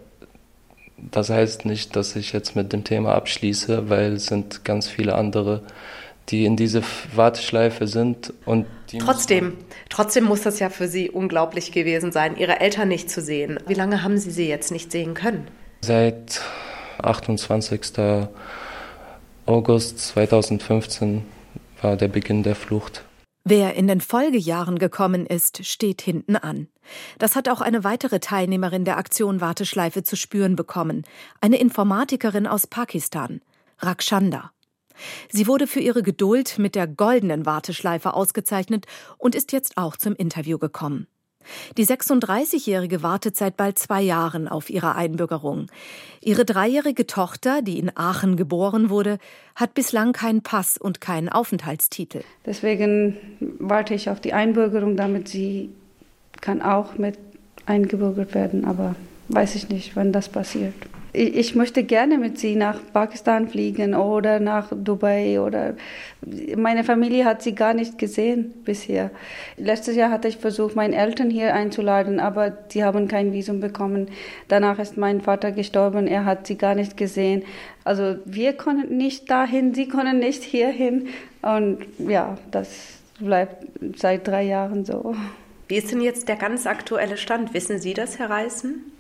[0.97, 5.15] das heißt nicht, dass ich jetzt mit dem Thema abschließe, weil es sind ganz viele
[5.15, 5.63] andere,
[6.29, 6.83] die in diese
[7.15, 8.67] Warteschleife sind und
[8.99, 9.57] trotzdem,
[9.89, 13.59] trotzdem muss das ja für Sie unglaublich gewesen sein, Ihre Eltern nicht zu sehen.
[13.67, 15.47] Wie lange haben Sie sie jetzt nicht sehen können?
[15.83, 16.43] Seit
[17.05, 18.29] 28.
[19.47, 21.25] August 2015
[21.81, 23.05] war der Beginn der Flucht.
[23.45, 26.69] Wer in den Folgejahren gekommen ist, steht hinten an.
[27.19, 31.05] Das hat auch eine weitere Teilnehmerin der Aktion Warteschleife zu spüren bekommen,
[31.41, 33.41] eine Informatikerin aus Pakistan,
[33.79, 34.51] Rakshanda.
[35.31, 40.15] Sie wurde für ihre Geduld mit der goldenen Warteschleife ausgezeichnet und ist jetzt auch zum
[40.15, 41.07] Interview gekommen.
[41.77, 45.67] Die 36-Jährige wartet seit bald zwei Jahren auf ihre Einbürgerung.
[46.21, 49.19] Ihre dreijährige Tochter, die in Aachen geboren wurde,
[49.55, 52.23] hat bislang keinen Pass und keinen Aufenthaltstitel.
[52.45, 53.17] Deswegen
[53.59, 55.71] warte ich auf die Einbürgerung, damit sie
[56.41, 57.19] kann auch mit
[57.67, 58.95] eingebürgert werden, aber
[59.29, 60.75] weiß ich nicht, wann das passiert
[61.19, 65.75] ich möchte gerne mit sie nach Pakistan fliegen oder nach Dubai oder
[66.57, 69.11] meine Familie hat sie gar nicht gesehen bisher.
[69.57, 74.09] Letztes Jahr hatte ich versucht, meine Eltern hier einzuladen, aber sie haben kein Visum bekommen.
[74.47, 77.43] Danach ist mein Vater gestorben, er hat sie gar nicht gesehen.
[77.85, 81.09] Also wir können nicht dahin, sie können nicht hierhin
[81.43, 82.69] und ja, das
[83.19, 85.17] bleibt seit drei Jahren so.
[85.67, 87.55] Wie ist denn jetzt der ganz aktuelle Stand?
[87.55, 88.98] Wissen Sie das, Herr Reißen?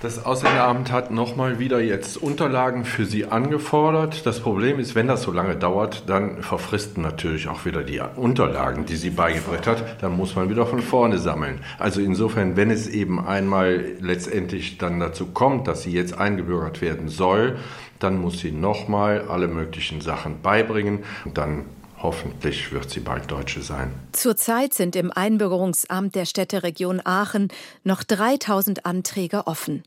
[0.00, 4.24] Das Ausländeramt hat nochmal wieder jetzt Unterlagen für Sie angefordert.
[4.26, 8.86] Das Problem ist, wenn das so lange dauert, dann verfristen natürlich auch wieder die Unterlagen,
[8.86, 10.00] die sie beigebracht hat.
[10.00, 11.62] Dann muss man wieder von vorne sammeln.
[11.80, 17.08] Also insofern, wenn es eben einmal letztendlich dann dazu kommt, dass sie jetzt eingebürgert werden
[17.08, 17.56] soll,
[17.98, 21.64] dann muss sie nochmal alle möglichen Sachen beibringen und dann
[22.00, 23.92] Hoffentlich wird sie bald Deutsche sein.
[24.12, 27.48] Zurzeit sind im Einbürgerungsamt der Städteregion Aachen
[27.82, 29.82] noch 3000 Anträge offen.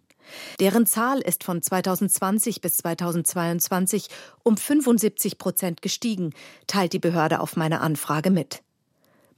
[0.60, 4.08] Deren Zahl ist von 2020 bis 2022
[4.44, 6.34] um 75 Prozent gestiegen,
[6.68, 8.62] teilt die Behörde auf meine Anfrage mit.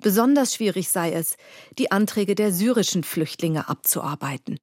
[0.01, 1.37] Besonders schwierig sei es,
[1.77, 4.59] die Anträge der syrischen Flüchtlinge abzuarbeiten.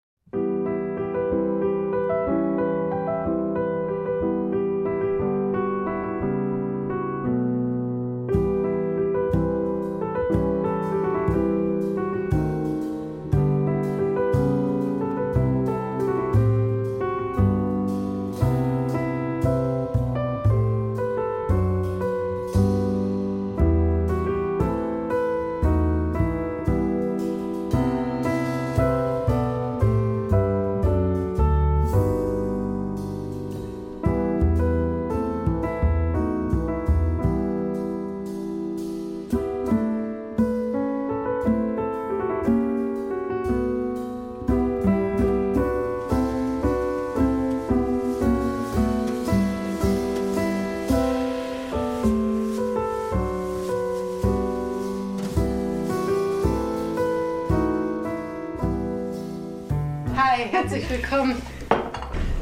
[60.46, 61.40] Herzlich willkommen.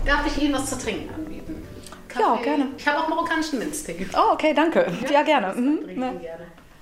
[0.05, 1.63] Darf ich Ihnen was zu trinken anbieten?
[2.09, 2.23] Kaffee?
[2.23, 2.67] Ja, gerne.
[2.77, 4.07] Ich habe auch marokkanischen Minztee.
[4.15, 4.91] Oh, okay, danke.
[5.05, 5.61] Ja, ja gerne.
[5.61, 6.01] Mhm.
[6.01, 6.12] Ja.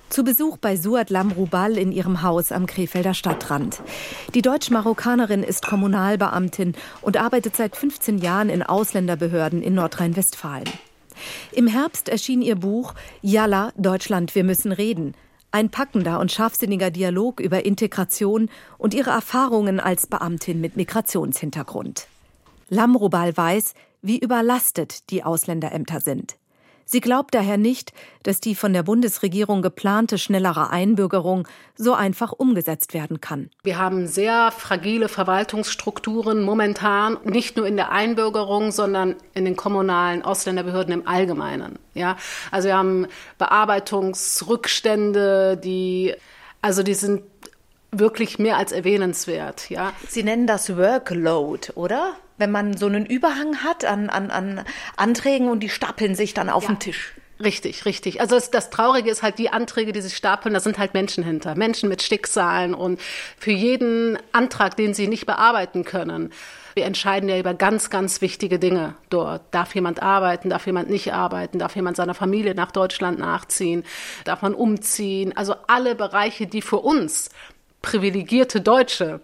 [0.09, 3.81] Zu Besuch bei Suat Lamrubal in ihrem Haus am Krefelder Stadtrand.
[4.33, 10.69] Die Deutsch-Marokkanerin ist Kommunalbeamtin und arbeitet seit 15 Jahren in Ausländerbehörden in Nordrhein-Westfalen.
[11.51, 15.13] Im Herbst erschien ihr Buch Yalla, Deutschland, wir müssen reden.
[15.51, 22.07] Ein packender und scharfsinniger Dialog über Integration und ihre Erfahrungen als Beamtin mit Migrationshintergrund.
[22.69, 26.37] Lamrobal weiß, wie überlastet die Ausländerämter sind.
[26.89, 27.91] Sie glaubt daher nicht,
[28.23, 33.49] dass die von der Bundesregierung geplante schnellere Einbürgerung so einfach umgesetzt werden kann.
[33.63, 40.21] Wir haben sehr fragile Verwaltungsstrukturen momentan, nicht nur in der Einbürgerung, sondern in den kommunalen
[40.21, 41.77] Ausländerbehörden im Allgemeinen.
[41.93, 42.15] Ja,
[42.51, 43.07] also wir haben
[43.37, 46.15] Bearbeitungsrückstände, die
[46.61, 47.23] also die sind
[47.91, 49.69] wirklich mehr als erwähnenswert.
[49.69, 49.91] Ja.
[50.07, 52.15] Sie nennen das Workload, oder?
[52.37, 54.63] Wenn man so einen Überhang hat an, an, an
[54.95, 56.69] Anträgen und die stapeln sich dann auf ja.
[56.69, 57.13] den Tisch.
[57.43, 58.19] Richtig, richtig.
[58.19, 61.23] Also das, das Traurige ist halt die Anträge, die sich stapeln, da sind halt Menschen
[61.23, 61.55] hinter.
[61.55, 62.99] Menschen mit Schicksalen und
[63.37, 66.31] für jeden Antrag, den sie nicht bearbeiten können.
[66.73, 69.43] Wir entscheiden ja über ganz, ganz wichtige Dinge dort.
[69.51, 73.83] Darf jemand arbeiten, darf jemand nicht arbeiten, darf jemand seiner Familie nach Deutschland nachziehen,
[74.25, 75.35] darf man umziehen.
[75.35, 77.29] Also alle Bereiche, die für uns
[77.81, 79.21] privilegierte Deutsche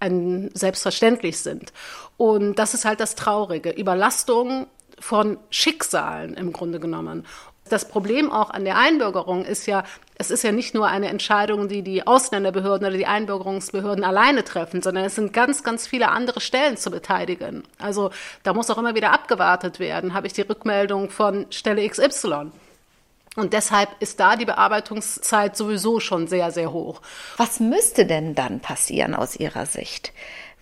[0.00, 1.72] ein, selbstverständlich sind.
[2.16, 3.70] Und das ist halt das Traurige.
[3.70, 4.66] Überlastung
[4.98, 7.26] von Schicksalen im Grunde genommen.
[7.68, 9.84] Das Problem auch an der Einbürgerung ist ja,
[10.16, 14.82] es ist ja nicht nur eine Entscheidung, die die Ausländerbehörden oder die Einbürgerungsbehörden alleine treffen,
[14.82, 17.64] sondern es sind ganz, ganz viele andere Stellen zu beteiligen.
[17.78, 18.10] Also
[18.42, 20.12] da muss auch immer wieder abgewartet werden.
[20.12, 22.50] Habe ich die Rückmeldung von Stelle XY?
[23.36, 27.00] Und deshalb ist da die Bearbeitungszeit sowieso schon sehr, sehr hoch.
[27.36, 30.12] Was müsste denn dann passieren aus Ihrer Sicht?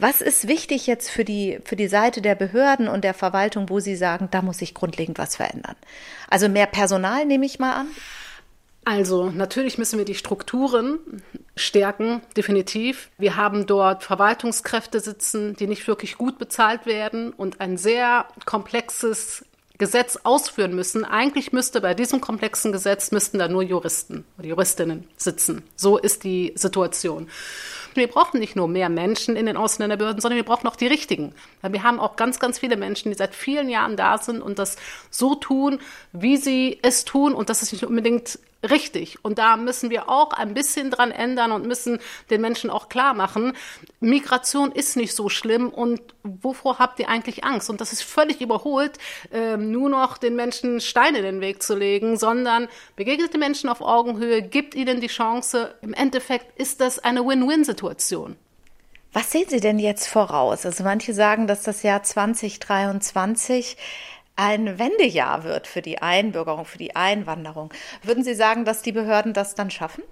[0.02, 3.78] Was ist wichtig jetzt für die, für die Seite der Behörden und der Verwaltung, wo
[3.78, 5.76] Sie sagen, da muss sich grundlegend was verändern?
[6.28, 7.86] Also mehr Personal nehme ich mal an?
[8.84, 10.98] Also natürlich müssen wir die Strukturen
[11.54, 13.10] stärken, definitiv.
[13.16, 19.44] Wir haben dort Verwaltungskräfte sitzen, die nicht wirklich gut bezahlt werden und ein sehr komplexes
[19.78, 21.04] Gesetz ausführen müssen.
[21.04, 25.62] Eigentlich müsste bei diesem komplexen Gesetz müssten da nur Juristen oder Juristinnen sitzen.
[25.76, 27.28] So ist die Situation.
[27.94, 31.34] Wir brauchen nicht nur mehr Menschen in den Ausländerbehörden, sondern wir brauchen auch die richtigen.
[31.60, 34.58] Weil wir haben auch ganz, ganz viele Menschen, die seit vielen Jahren da sind und
[34.58, 34.76] das
[35.10, 35.80] so tun,
[36.12, 37.34] wie sie es tun.
[37.34, 38.38] Und das ist nicht unbedingt
[38.68, 39.18] richtig.
[39.22, 41.98] Und da müssen wir auch ein bisschen dran ändern und müssen
[42.30, 43.54] den Menschen auch klar machen,
[44.00, 47.70] Migration ist nicht so schlimm und wovor habt ihr eigentlich Angst?
[47.70, 48.98] Und das ist völlig überholt,
[49.32, 53.68] äh, nur noch den Menschen Steine in den Weg zu legen, sondern begegnet den Menschen
[53.68, 55.74] auf Augenhöhe, gibt ihnen die Chance.
[55.82, 58.36] Im Endeffekt ist das eine Win-Win-Situation.
[59.14, 60.64] Was sehen Sie denn jetzt voraus?
[60.64, 63.76] Also manche sagen, dass das Jahr 2023
[64.36, 67.72] ein Wendejahr wird für die Einbürgerung, für die Einwanderung.
[68.02, 70.02] Würden Sie sagen, dass die Behörden das dann schaffen?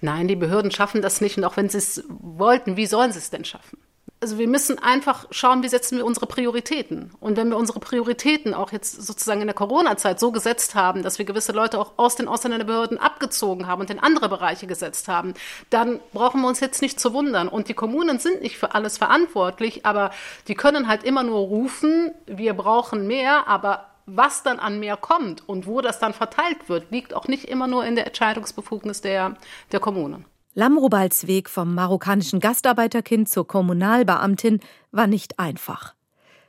[0.00, 1.36] Nein, die Behörden schaffen das nicht.
[1.36, 3.78] Und auch wenn sie es wollten, wie sollen sie es denn schaffen?
[4.20, 7.12] Also wir müssen einfach schauen, wie setzen wir unsere Prioritäten.
[7.20, 11.18] Und wenn wir unsere Prioritäten auch jetzt sozusagen in der Corona-Zeit so gesetzt haben, dass
[11.18, 15.34] wir gewisse Leute auch aus den Ausländerbehörden abgezogen haben und in andere Bereiche gesetzt haben,
[15.70, 17.48] dann brauchen wir uns jetzt nicht zu wundern.
[17.48, 20.10] Und die Kommunen sind nicht für alles verantwortlich, aber
[20.48, 25.48] die können halt immer nur rufen, wir brauchen mehr, aber was dann an mehr kommt
[25.48, 29.36] und wo das dann verteilt wird, liegt auch nicht immer nur in der Entscheidungsbefugnis der,
[29.70, 30.24] der Kommunen.
[30.58, 34.58] Lamrubals Weg vom marokkanischen Gastarbeiterkind zur Kommunalbeamtin
[34.90, 35.94] war nicht einfach.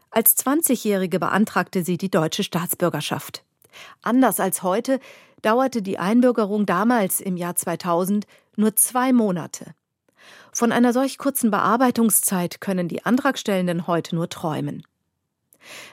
[0.10, 3.44] Als 20-Jährige beantragte sie die deutsche Staatsbürgerschaft.
[4.02, 5.00] Anders als heute
[5.44, 9.76] dauerte die Einbürgerung damals im Jahr 2000 nur zwei Monate.
[10.52, 14.82] Von einer solch kurzen Bearbeitungszeit können die Antragstellenden heute nur träumen.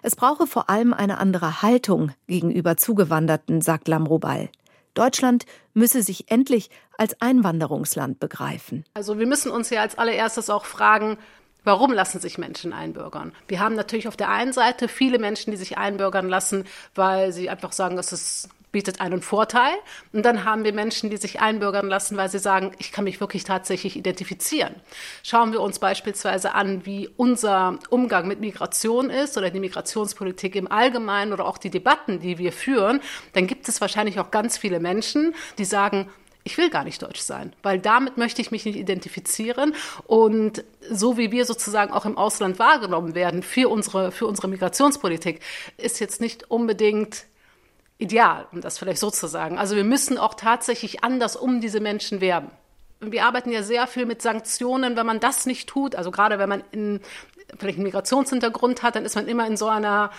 [0.00, 4.48] Es brauche vor allem eine andere Haltung gegenüber Zugewanderten, sagt Lamrubal.
[4.96, 5.44] Deutschland
[5.74, 8.84] müsse sich endlich als Einwanderungsland begreifen.
[8.94, 11.18] Also wir müssen uns ja als allererstes auch fragen,
[11.66, 13.32] Warum lassen sich Menschen einbürgern?
[13.48, 17.50] Wir haben natürlich auf der einen Seite viele Menschen, die sich einbürgern lassen, weil sie
[17.50, 19.72] einfach sagen, es ist bietet einen Vorteil.
[20.12, 23.20] Und dann haben wir Menschen, die sich einbürgern lassen, weil sie sagen, ich kann mich
[23.20, 24.74] wirklich tatsächlich identifizieren.
[25.22, 30.70] Schauen wir uns beispielsweise an, wie unser Umgang mit Migration ist oder die Migrationspolitik im
[30.70, 33.00] Allgemeinen oder auch die Debatten, die wir führen,
[33.32, 36.10] dann gibt es wahrscheinlich auch ganz viele Menschen, die sagen,
[36.46, 39.74] ich will gar nicht deutsch sein, weil damit möchte ich mich nicht identifizieren.
[40.06, 45.40] Und so wie wir sozusagen auch im Ausland wahrgenommen werden für unsere, für unsere Migrationspolitik,
[45.76, 47.26] ist jetzt nicht unbedingt
[47.98, 49.58] ideal, um das vielleicht so zu sagen.
[49.58, 52.50] Also wir müssen auch tatsächlich anders um diese Menschen werben.
[53.00, 55.94] Wir arbeiten ja sehr viel mit Sanktionen, wenn man das nicht tut.
[55.94, 57.00] Also gerade wenn man in,
[57.58, 60.10] vielleicht einen Migrationshintergrund hat, dann ist man immer in so einer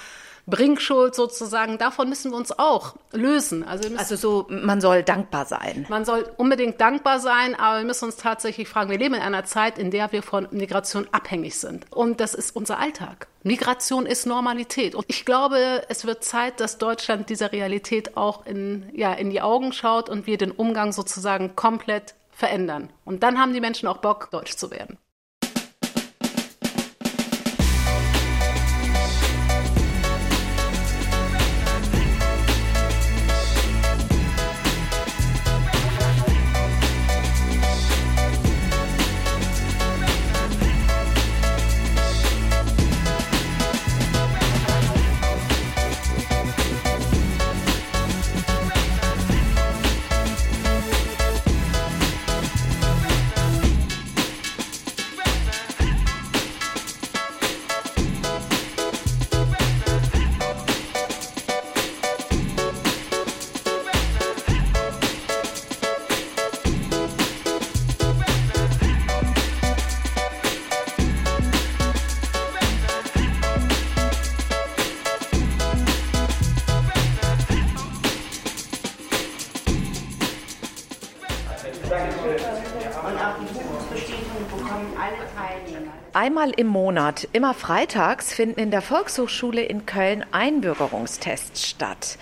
[0.48, 3.64] Bringschuld sozusagen, davon müssen wir uns auch lösen.
[3.64, 5.86] Also, also so, man soll dankbar sein.
[5.90, 9.44] Man soll unbedingt dankbar sein, aber wir müssen uns tatsächlich fragen, wir leben in einer
[9.44, 11.86] Zeit, in der wir von Migration abhängig sind.
[11.92, 13.28] Und das ist unser Alltag.
[13.44, 14.96] Migration ist Normalität.
[14.96, 19.42] Und ich glaube, es wird Zeit, dass Deutschland dieser Realität auch in, ja, in die
[19.42, 22.90] Augen schaut und wir den Umgang sozusagen komplett verändern.
[23.04, 24.98] Und dann haben die Menschen auch Bock, deutsch zu werden.
[86.38, 92.20] Einmal im Monat, immer freitags, finden in der Volkshochschule in Köln Einbürgerungstests statt.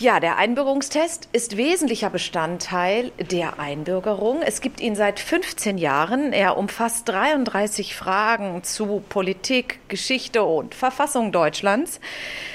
[0.00, 4.42] Ja, der Einbürgerungstest ist wesentlicher Bestandteil der Einbürgerung.
[4.42, 6.32] Es gibt ihn seit 15 Jahren.
[6.32, 12.00] Er umfasst 33 Fragen zu Politik, Geschichte und Verfassung Deutschlands.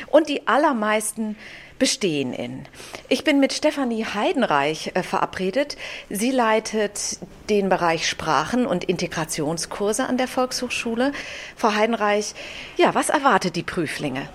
[0.07, 1.37] Und die allermeisten
[1.79, 2.65] bestehen in.
[3.09, 5.77] Ich bin mit Stefanie Heidenreich äh, verabredet.
[6.09, 7.19] Sie leitet
[7.49, 11.11] den Bereich Sprachen und Integrationskurse an der Volkshochschule.
[11.55, 12.33] Frau Heidenreich,
[12.77, 14.27] ja, was erwartet die Prüflinge?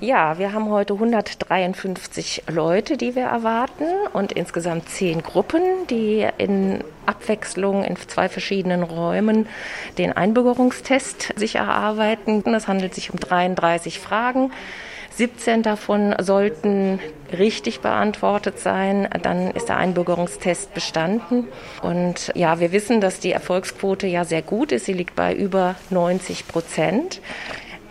[0.00, 6.82] Ja, wir haben heute 153 Leute, die wir erwarten und insgesamt zehn Gruppen, die in
[7.06, 9.46] Abwechslung in zwei verschiedenen Räumen
[9.96, 12.42] den Einbürgerungstest sich erarbeiten.
[12.54, 14.52] Es handelt sich um 33 Fragen.
[15.16, 16.98] 17 davon sollten
[17.32, 19.08] richtig beantwortet sein.
[19.22, 21.46] Dann ist der Einbürgerungstest bestanden.
[21.82, 24.86] Und ja, wir wissen, dass die Erfolgsquote ja sehr gut ist.
[24.86, 27.20] Sie liegt bei über 90 Prozent.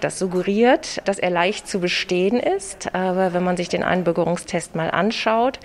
[0.01, 2.93] Das suggeriert, dass er leicht zu bestehen ist.
[2.93, 5.59] Aber wenn man sich den Einbürgerungstest mal anschaut,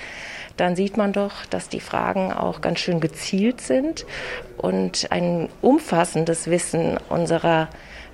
[0.56, 4.06] dann sieht man doch, dass die Fragen auch ganz schön gezielt sind
[4.56, 7.68] und ein umfassendes Wissen unserer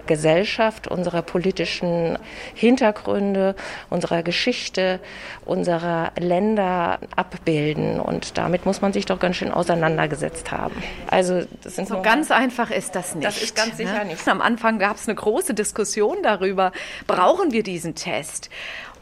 [0.07, 2.19] Gesellschaft, unserer politischen
[2.55, 3.55] Hintergründe,
[3.91, 5.01] unserer Geschichte,
[5.45, 8.01] unserer Länder abbilden.
[8.01, 10.75] Und damit muss man sich doch ganz schön auseinandergesetzt haben.
[11.09, 13.27] Also das sind so ganz einfach ist das nicht.
[13.27, 14.13] Das ist ganz sicher ne?
[14.13, 14.29] nicht.
[14.29, 16.73] Am Anfang gab es eine große Diskussion darüber,
[17.07, 18.51] brauchen wir diesen Test?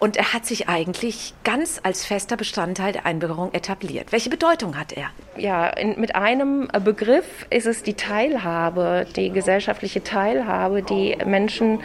[0.02, 4.10] Und er hat sich eigentlich ganz als fester Bestandteil der Einbürgerung etabliert.
[4.10, 5.10] Welche Bedeutung hat er?
[5.36, 11.84] Ja, in, mit einem Begriff ist es die Teilhabe, die gesellschaftliche Teilhabe, die Menschen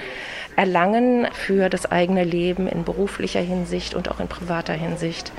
[0.55, 5.31] erlangen für das eigene Leben in beruflicher Hinsicht und auch in privater Hinsicht.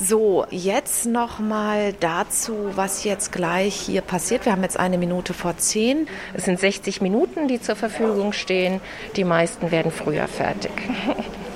[0.00, 4.44] So, jetzt noch mal dazu, was jetzt gleich hier passiert.
[4.44, 6.08] Wir haben jetzt eine Minute vor zehn.
[6.34, 8.80] Es sind 60 Minuten, die zur Verfügung stehen.
[9.14, 10.72] Die meisten werden früher fertig.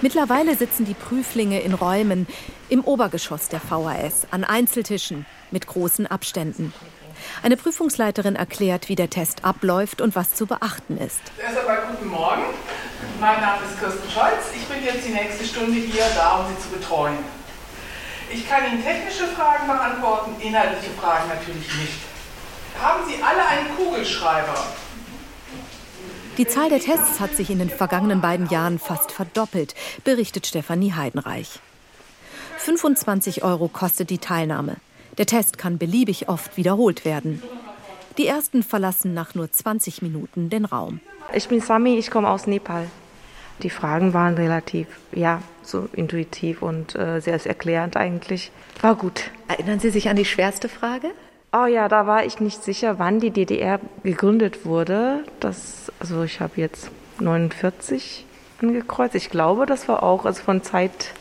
[0.00, 2.26] Mittlerweile sitzen die Prüflinge in Räumen
[2.68, 6.72] im Obergeschoss der VHS an Einzeltischen mit großen Abständen.
[7.42, 11.20] Eine Prüfungsleiterin erklärt, wie der Test abläuft und was zu beachten ist.
[11.42, 12.42] Erst einmal guten Morgen.
[13.20, 14.54] Mein Name ist Kirsten Scholz.
[14.54, 17.18] Ich bin jetzt die nächste Stunde hier da, um Sie zu betreuen.
[18.30, 21.98] Ich kann Ihnen technische Fragen beantworten, inhaltliche Fragen natürlich nicht.
[22.80, 24.54] Haben Sie alle einen Kugelschreiber?
[26.38, 29.74] Die Zahl der Tests hat sich in den vergangenen beiden Jahren fast verdoppelt,
[30.04, 31.58] berichtet Stefanie Heidenreich.
[32.58, 34.76] 25 Euro kostet die Teilnahme.
[35.18, 37.42] Der Test kann beliebig oft wiederholt werden.
[38.18, 41.00] Die ersten verlassen nach nur 20 Minuten den Raum.
[41.34, 42.86] Ich bin Sami, ich komme aus Nepal.
[43.64, 48.52] Die Fragen waren relativ, ja, so intuitiv und äh, sehr erklärend eigentlich.
[48.80, 49.32] War gut.
[49.48, 51.10] Erinnern Sie sich an die schwerste Frage?
[51.50, 55.24] Oh ja, da war ich nicht sicher, wann die DDR gegründet wurde.
[55.40, 56.90] Das, also ich habe jetzt
[57.20, 58.26] 49
[58.60, 59.14] angekreuzt.
[59.14, 61.14] Ich glaube, das war auch, also von Zeit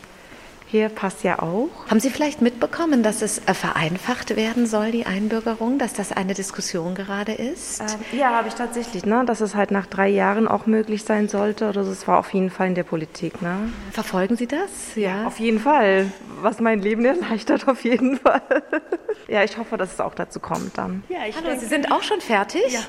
[0.71, 1.69] her passt ja auch.
[1.89, 6.33] Haben Sie vielleicht mitbekommen, dass es äh, vereinfacht werden soll, die Einbürgerung, dass das eine
[6.33, 7.81] Diskussion gerade ist?
[7.81, 9.23] Ähm, ja, habe ich tatsächlich, ne?
[9.25, 11.69] dass es halt nach drei Jahren auch möglich sein sollte.
[11.69, 13.41] Oder es war auf jeden Fall in der Politik.
[13.41, 13.69] Ne?
[13.91, 14.95] Verfolgen Sie das?
[14.95, 15.21] Ja.
[15.21, 16.11] ja, auf jeden Fall.
[16.41, 18.41] Was mein Leben erleichtert, auf jeden Fall.
[19.27, 21.03] ja, ich hoffe, dass es auch dazu kommt dann.
[21.09, 22.61] Ja, ich Hallo, Sie sind auch schon fertig?
[22.69, 22.81] Ja.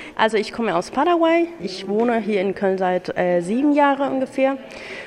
[0.16, 1.48] also ich komme aus Paraguay.
[1.60, 4.56] Ich wohne hier in Köln seit äh, sieben Jahren ungefähr.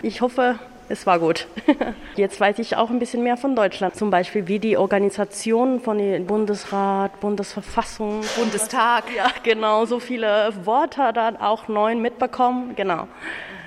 [0.01, 0.59] Ich hoffe,
[0.89, 1.47] es war gut.
[2.15, 5.97] Jetzt weiß ich auch ein bisschen mehr von Deutschland, zum Beispiel wie die Organisation von
[5.97, 9.05] dem Bundesrat, Bundesverfassung, Bundestag.
[9.15, 13.07] Ja, genau, so viele Worte dann auch neu mitbekommen, genau.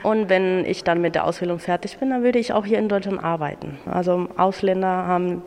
[0.06, 2.88] Und wenn ich dann mit der Ausbildung fertig bin, dann würde ich auch hier in
[2.88, 3.76] Deutschland arbeiten.
[3.86, 5.42] Also Ausländer haben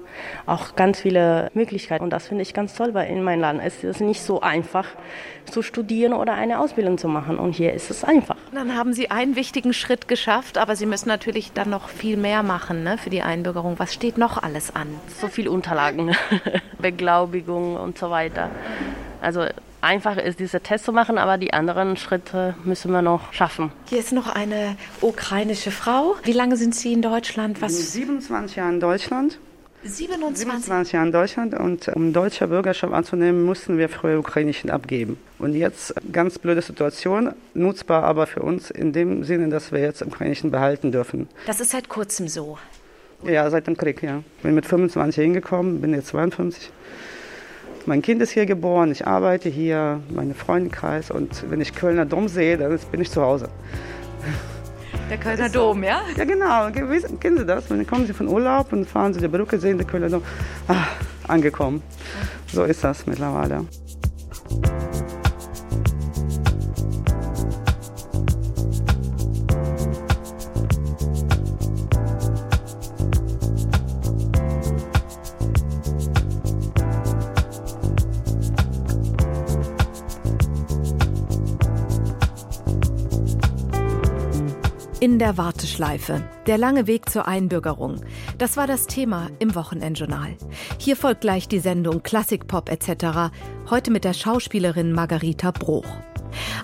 [0.45, 3.85] auch ganz viele Möglichkeiten und das finde ich ganz toll, weil in meinem Land ist
[3.85, 4.85] es nicht so einfach
[5.45, 8.35] zu studieren oder eine Ausbildung zu machen und hier ist es einfach.
[8.53, 12.43] Dann haben Sie einen wichtigen Schritt geschafft, aber Sie müssen natürlich dann noch viel mehr
[12.43, 13.79] machen ne, für die Einbürgerung.
[13.79, 14.89] Was steht noch alles an?
[15.07, 16.13] So viele Unterlagen,
[16.79, 18.49] Beglaubigung und so weiter.
[19.21, 19.45] Also
[19.81, 23.71] einfach ist, diese Test zu machen, aber die anderen Schritte müssen wir noch schaffen.
[23.87, 26.15] Hier ist noch eine ukrainische Frau.
[26.23, 27.61] Wie lange sind Sie in Deutschland?
[27.61, 27.93] Was?
[27.93, 29.39] 27 Jahre in Deutschland.
[29.83, 30.39] 27?
[30.39, 35.17] 27 Jahre in Deutschland und um deutsche Bürgerschaft anzunehmen, mussten wir früher ukrainischen abgeben.
[35.37, 40.01] Und jetzt ganz blöde Situation, nutzbar aber für uns in dem Sinne, dass wir jetzt
[40.01, 41.29] ukrainischen behalten dürfen.
[41.45, 42.57] Das ist seit kurzem so.
[43.23, 44.21] Ja, seit dem Krieg, ja.
[44.43, 46.71] Bin mit 25 hingekommen, bin jetzt 52.
[47.89, 52.27] Mein Kind ist hier geboren, ich arbeite hier, mein Freundekreis und wenn ich Kölner Dom
[52.27, 53.49] sehe, dann bin ich zu Hause.
[55.09, 56.01] Der Kölner Dom, ja?
[56.15, 56.69] Ja, genau.
[56.69, 57.67] Kennen Sie das?
[57.67, 60.21] Dann kommen Sie von Urlaub und fahren Sie die Brücke, sehen den Kölner Dom.
[60.67, 60.85] Ah,
[61.27, 61.81] angekommen.
[62.53, 63.65] So ist das mittlerweile.
[85.01, 86.27] In der Warteschleife.
[86.45, 88.01] Der lange Weg zur Einbürgerung.
[88.37, 90.35] Das war das Thema im Wochenendjournal.
[90.77, 93.31] Hier folgt gleich die Sendung Klassikpop etc.
[93.69, 95.87] Heute mit der Schauspielerin Margarita Bruch.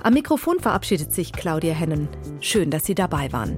[0.03, 2.09] Am Mikrofon verabschiedet sich Claudia Hennen.
[2.41, 3.57] Schön, dass Sie dabei waren.